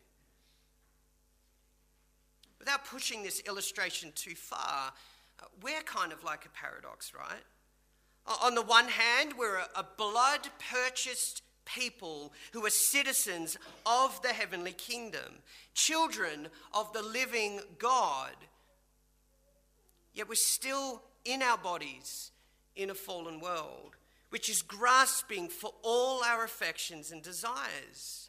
Without 2.58 2.86
pushing 2.86 3.22
this 3.22 3.40
illustration 3.40 4.12
too 4.14 4.34
far, 4.34 4.92
uh, 5.40 5.44
we're 5.62 5.82
kind 5.82 6.12
of 6.12 6.24
like 6.24 6.46
a 6.46 6.50
paradox, 6.50 7.12
right? 7.14 7.42
On 8.42 8.54
the 8.54 8.62
one 8.62 8.88
hand, 8.88 9.34
we're 9.38 9.58
a 9.74 9.84
blood 9.96 10.48
purchased 10.72 11.42
people 11.64 12.32
who 12.52 12.64
are 12.66 12.70
citizens 12.70 13.56
of 13.86 14.20
the 14.22 14.28
heavenly 14.28 14.72
kingdom, 14.72 15.42
children 15.74 16.48
of 16.72 16.92
the 16.92 17.02
living 17.02 17.60
God. 17.78 18.34
Yet 20.12 20.28
we're 20.28 20.34
still 20.34 21.02
in 21.24 21.42
our 21.42 21.58
bodies 21.58 22.30
in 22.76 22.90
a 22.90 22.94
fallen 22.94 23.40
world. 23.40 23.96
which 24.30 24.48
is 24.48 24.62
grasping 24.62 25.48
for 25.48 25.72
all 25.82 26.22
our 26.22 26.44
affections 26.44 27.10
and 27.10 27.22
desires. 27.22 28.28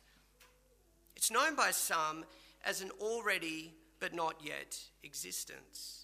It's 1.16 1.32
known 1.32 1.56
by 1.56 1.72
some 1.72 2.26
as 2.64 2.82
an 2.82 2.92
already 3.02 3.74
but 4.00 4.14
not 4.14 4.36
yet 4.42 4.80
existence. 5.04 5.99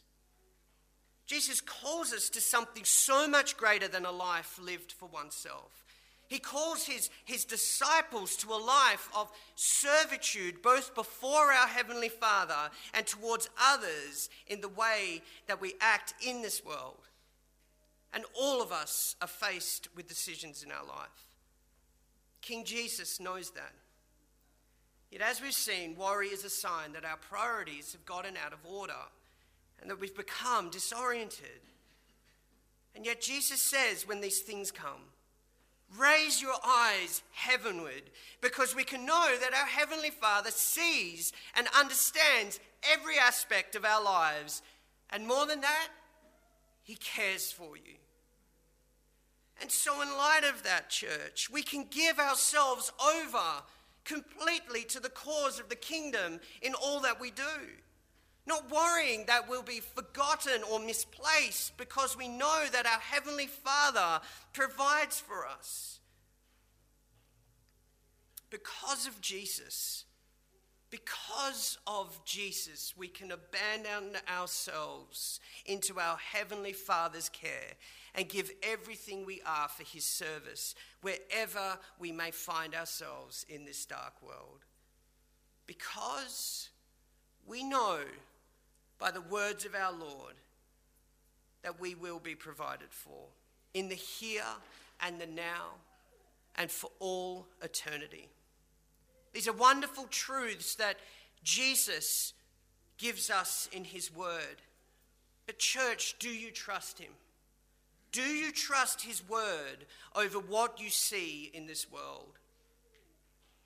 Jesus 1.25 1.59
calls 1.59 2.13
us 2.13 2.29
to 2.29 2.41
something 2.41 2.83
so 2.83 3.27
much 3.27 3.57
greater 3.57 3.87
than 3.87 4.05
a 4.05 4.11
life 4.11 4.59
lived 4.61 4.91
for 4.91 5.07
oneself. 5.07 5.83
He 6.27 6.39
calls 6.39 6.85
his, 6.85 7.09
his 7.23 7.45
disciples 7.45 8.35
to 8.37 8.49
a 8.49 8.57
life 8.57 9.09
of 9.15 9.31
servitude, 9.55 10.61
both 10.61 10.95
before 10.95 11.51
our 11.51 11.67
Heavenly 11.67 12.09
Father 12.09 12.71
and 12.93 13.05
towards 13.05 13.49
others 13.61 14.29
in 14.47 14.61
the 14.61 14.69
way 14.69 15.21
that 15.47 15.61
we 15.61 15.75
act 15.79 16.15
in 16.25 16.41
this 16.41 16.65
world. 16.65 17.07
And 18.11 18.23
all 18.39 18.61
of 18.61 18.71
us 18.71 19.15
are 19.21 19.27
faced 19.27 19.89
with 19.95 20.07
decisions 20.07 20.63
in 20.63 20.71
our 20.71 20.85
life. 20.85 21.27
King 22.41 22.63
Jesus 22.63 23.19
knows 23.19 23.51
that. 23.51 23.73
Yet, 25.11 25.21
as 25.21 25.41
we've 25.41 25.53
seen, 25.53 25.95
worry 25.95 26.27
is 26.27 26.43
a 26.43 26.49
sign 26.49 26.93
that 26.93 27.05
our 27.05 27.17
priorities 27.17 27.91
have 27.91 28.05
gotten 28.05 28.35
out 28.43 28.53
of 28.53 28.59
order 28.65 28.93
and 29.81 29.89
that 29.89 29.99
we've 29.99 30.15
become 30.15 30.69
disoriented. 30.69 31.61
And 32.95 33.05
yet, 33.05 33.21
Jesus 33.21 33.61
says 33.61 34.07
when 34.07 34.21
these 34.21 34.39
things 34.39 34.71
come, 34.71 35.11
Raise 35.97 36.41
your 36.41 36.55
eyes 36.65 37.21
heavenward 37.31 38.03
because 38.41 38.75
we 38.75 38.83
can 38.83 39.05
know 39.05 39.35
that 39.39 39.53
our 39.53 39.67
Heavenly 39.67 40.09
Father 40.09 40.51
sees 40.51 41.31
and 41.55 41.67
understands 41.77 42.59
every 42.91 43.17
aspect 43.17 43.75
of 43.75 43.85
our 43.85 44.03
lives. 44.03 44.61
And 45.11 45.27
more 45.27 45.45
than 45.45 45.61
that, 45.61 45.89
He 46.83 46.95
cares 46.95 47.51
for 47.51 47.77
you. 47.77 47.95
And 49.61 49.71
so, 49.71 50.01
in 50.01 50.09
light 50.09 50.43
of 50.43 50.63
that, 50.63 50.89
church, 50.89 51.49
we 51.49 51.61
can 51.61 51.85
give 51.89 52.19
ourselves 52.19 52.91
over 53.01 53.63
completely 54.03 54.83
to 54.83 54.99
the 54.99 55.09
cause 55.09 55.59
of 55.59 55.69
the 55.69 55.75
kingdom 55.75 56.39
in 56.61 56.73
all 56.73 56.99
that 57.01 57.21
we 57.21 57.31
do. 57.31 57.43
Not 58.47 58.71
worrying 58.71 59.25
that 59.25 59.49
we'll 59.49 59.63
be 59.63 59.79
forgotten 59.79 60.61
or 60.71 60.79
misplaced 60.79 61.77
because 61.77 62.15
we 62.15 62.27
know 62.27 62.65
that 62.71 62.85
our 62.85 62.99
Heavenly 62.99 63.47
Father 63.47 64.21
provides 64.53 65.19
for 65.19 65.47
us. 65.47 65.99
Because 68.51 69.07
of 69.07 69.19
Jesus, 69.19 70.05
because 70.91 71.79
of 71.87 72.23
Jesus, 72.23 72.93
we 72.95 73.07
can 73.07 73.31
abandon 73.31 74.17
ourselves 74.29 75.39
into 75.65 75.99
our 75.99 76.17
Heavenly 76.17 76.71
Father's 76.71 77.29
care 77.29 77.73
and 78.13 78.29
give 78.29 78.51
everything 78.63 79.25
we 79.25 79.41
are 79.45 79.67
for 79.67 79.83
His 79.83 80.05
service 80.05 80.75
wherever 81.01 81.79
we 81.99 82.11
may 82.11 82.31
find 82.31 82.75
ourselves 82.75 83.45
in 83.49 83.65
this 83.65 83.85
dark 83.85 84.21
world. 84.21 84.65
Because 85.65 86.69
we 87.45 87.63
know 87.63 87.99
by 88.99 89.11
the 89.11 89.21
words 89.21 89.65
of 89.65 89.75
our 89.75 89.91
Lord 89.91 90.35
that 91.63 91.79
we 91.79 91.95
will 91.95 92.19
be 92.19 92.35
provided 92.35 92.89
for 92.91 93.27
in 93.73 93.89
the 93.89 93.95
here 93.95 94.43
and 95.01 95.19
the 95.19 95.27
now 95.27 95.73
and 96.55 96.71
for 96.71 96.89
all 96.99 97.47
eternity. 97.61 98.29
These 99.33 99.47
are 99.47 99.53
wonderful 99.53 100.05
truths 100.09 100.75
that 100.75 100.97
Jesus 101.43 102.33
gives 102.97 103.29
us 103.29 103.67
in 103.71 103.83
his 103.83 104.13
word. 104.13 104.61
But, 105.45 105.59
church, 105.59 106.15
do 106.19 106.29
you 106.29 106.51
trust 106.51 106.99
him? 106.99 107.11
Do 108.11 108.21
you 108.21 108.51
trust 108.51 109.01
his 109.01 109.27
word 109.27 109.85
over 110.15 110.39
what 110.39 110.79
you 110.79 110.89
see 110.89 111.51
in 111.53 111.67
this 111.67 111.91
world? 111.91 112.39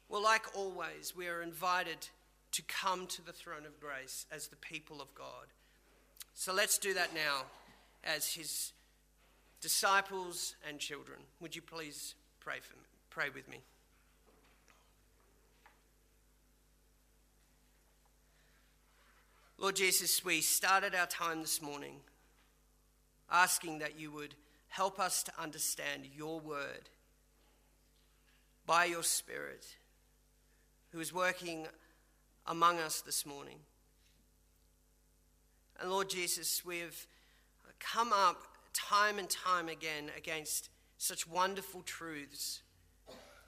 Well, 0.10 0.24
like 0.24 0.58
always, 0.58 1.16
we 1.16 1.28
are 1.28 1.44
invited 1.44 2.08
to 2.52 2.62
come 2.64 3.08
to 3.08 3.26
the 3.26 3.34
throne 3.34 3.66
of 3.66 3.80
grace 3.80 4.26
as 4.32 4.48
the 4.48 4.56
people 4.56 5.02
of 5.02 5.14
God. 5.14 5.48
So 6.34 6.54
let's 6.54 6.78
do 6.78 6.94
that 6.94 7.14
now 7.14 7.44
as 8.04 8.34
his 8.34 8.72
disciples 9.62 10.56
and 10.68 10.80
children. 10.80 11.20
Would 11.42 11.56
you 11.56 11.62
please 11.62 12.16
pray 12.40 12.60
for 12.62 12.76
me? 12.78 12.84
Pray 13.10 13.30
with 13.30 13.48
me. 13.50 13.60
Lord 19.58 19.76
Jesus, 19.76 20.24
we 20.24 20.40
started 20.40 20.96
our 20.96 21.06
time 21.06 21.42
this 21.42 21.62
morning 21.62 21.96
asking 23.30 23.80
that 23.80 24.00
you 24.00 24.10
would 24.12 24.34
help 24.70 25.00
us 25.00 25.22
to 25.24 25.34
understand 25.38 26.08
your 26.16 26.40
word 26.40 26.90
by 28.66 28.86
your 28.86 29.04
Spirit, 29.04 29.66
who 30.92 31.00
is 31.02 31.14
working 31.14 31.68
among 32.48 32.80
us 32.80 33.02
this 33.02 33.26
morning. 33.26 33.60
And 35.80 35.90
Lord 35.90 36.10
Jesus, 36.10 36.66
we've 36.66 37.08
come 37.80 38.12
up 38.12 38.44
time 38.74 39.18
and 39.18 39.30
time 39.30 39.70
again 39.70 40.12
against 40.18 40.70
such 40.98 41.28
wonderful 41.28 41.82
truths 41.82 42.62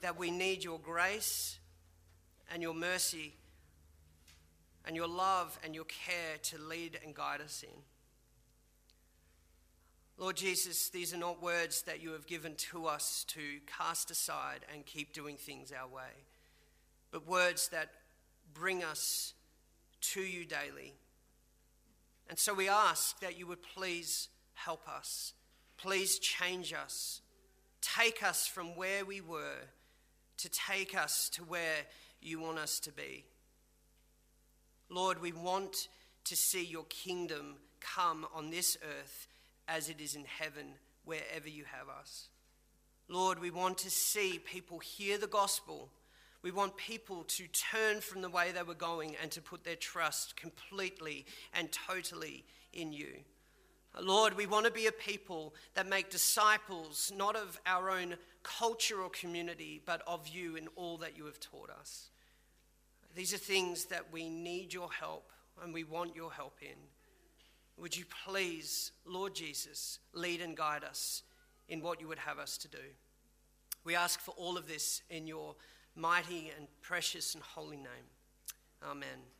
that 0.00 0.18
we 0.18 0.30
need 0.30 0.64
your 0.64 0.78
grace 0.78 1.58
and 2.52 2.62
your 2.62 2.74
mercy 2.74 3.34
and 4.86 4.96
your 4.96 5.06
love 5.06 5.58
and 5.64 5.74
your 5.74 5.84
care 5.84 6.38
to 6.42 6.58
lead 6.58 6.98
and 7.04 7.14
guide 7.14 7.40
us 7.40 7.62
in. 7.62 7.82
Lord 10.18 10.36
Jesus, 10.36 10.88
these 10.88 11.12
are 11.14 11.18
not 11.18 11.42
words 11.42 11.82
that 11.82 12.02
you 12.02 12.12
have 12.12 12.26
given 12.26 12.54
to 12.56 12.86
us 12.86 13.24
to 13.28 13.40
cast 13.66 14.10
aside 14.10 14.60
and 14.72 14.84
keep 14.84 15.12
doing 15.12 15.36
things 15.36 15.72
our 15.72 15.88
way, 15.88 16.26
but 17.10 17.26
words 17.26 17.68
that 17.68 17.90
bring 18.54 18.82
us 18.82 19.34
to 20.00 20.20
you 20.20 20.44
daily. 20.44 20.94
And 22.28 22.38
so 22.38 22.54
we 22.54 22.68
ask 22.68 23.20
that 23.20 23.38
you 23.38 23.46
would 23.46 23.62
please 23.62 24.28
help 24.54 24.88
us. 24.88 25.34
Please 25.76 26.18
change 26.18 26.72
us. 26.72 27.20
Take 27.80 28.22
us 28.22 28.46
from 28.46 28.76
where 28.76 29.04
we 29.04 29.20
were 29.20 29.66
to 30.38 30.48
take 30.48 30.96
us 30.96 31.28
to 31.30 31.42
where 31.42 31.86
you 32.20 32.40
want 32.40 32.58
us 32.58 32.80
to 32.80 32.92
be. 32.92 33.24
Lord, 34.88 35.20
we 35.20 35.32
want 35.32 35.88
to 36.24 36.36
see 36.36 36.64
your 36.64 36.84
kingdom 36.84 37.56
come 37.80 38.26
on 38.34 38.50
this 38.50 38.76
earth 38.82 39.26
as 39.68 39.88
it 39.88 40.00
is 40.00 40.14
in 40.14 40.24
heaven, 40.24 40.74
wherever 41.04 41.48
you 41.48 41.64
have 41.64 41.88
us. 41.88 42.28
Lord, 43.08 43.40
we 43.40 43.50
want 43.50 43.78
to 43.78 43.90
see 43.90 44.38
people 44.38 44.78
hear 44.78 45.18
the 45.18 45.26
gospel 45.26 45.90
we 46.42 46.50
want 46.50 46.76
people 46.76 47.24
to 47.24 47.46
turn 47.48 48.00
from 48.00 48.20
the 48.20 48.28
way 48.28 48.50
they 48.52 48.62
were 48.62 48.74
going 48.74 49.16
and 49.22 49.30
to 49.30 49.40
put 49.40 49.64
their 49.64 49.76
trust 49.76 50.36
completely 50.36 51.24
and 51.54 51.70
totally 51.70 52.44
in 52.72 52.92
you. 52.92 53.12
Lord, 54.00 54.36
we 54.36 54.46
want 54.46 54.66
to 54.66 54.72
be 54.72 54.86
a 54.86 54.92
people 54.92 55.54
that 55.74 55.86
make 55.86 56.10
disciples 56.10 57.12
not 57.16 57.36
of 57.36 57.60
our 57.66 57.90
own 57.90 58.16
culture 58.42 59.00
or 59.00 59.10
community, 59.10 59.80
but 59.84 60.02
of 60.06 60.26
you 60.28 60.56
and 60.56 60.68
all 60.76 60.96
that 60.98 61.16
you 61.16 61.26
have 61.26 61.38
taught 61.38 61.70
us. 61.70 62.10
These 63.14 63.34
are 63.34 63.38
things 63.38 63.86
that 63.86 64.10
we 64.10 64.28
need 64.28 64.72
your 64.72 64.90
help 64.90 65.30
and 65.62 65.74
we 65.74 65.84
want 65.84 66.16
your 66.16 66.32
help 66.32 66.56
in. 66.62 66.78
Would 67.76 67.96
you 67.96 68.04
please, 68.24 68.92
Lord 69.04 69.34
Jesus, 69.34 69.98
lead 70.14 70.40
and 70.40 70.56
guide 70.56 70.84
us 70.84 71.22
in 71.68 71.82
what 71.82 72.00
you 72.00 72.08
would 72.08 72.18
have 72.18 72.38
us 72.38 72.56
to 72.58 72.68
do? 72.68 72.78
We 73.84 73.94
ask 73.94 74.20
for 74.20 74.32
all 74.32 74.56
of 74.56 74.68
this 74.68 75.02
in 75.10 75.26
your 75.26 75.56
mighty 75.94 76.52
and 76.56 76.66
precious 76.80 77.34
and 77.34 77.42
holy 77.42 77.76
name. 77.76 78.08
Amen. 78.82 79.31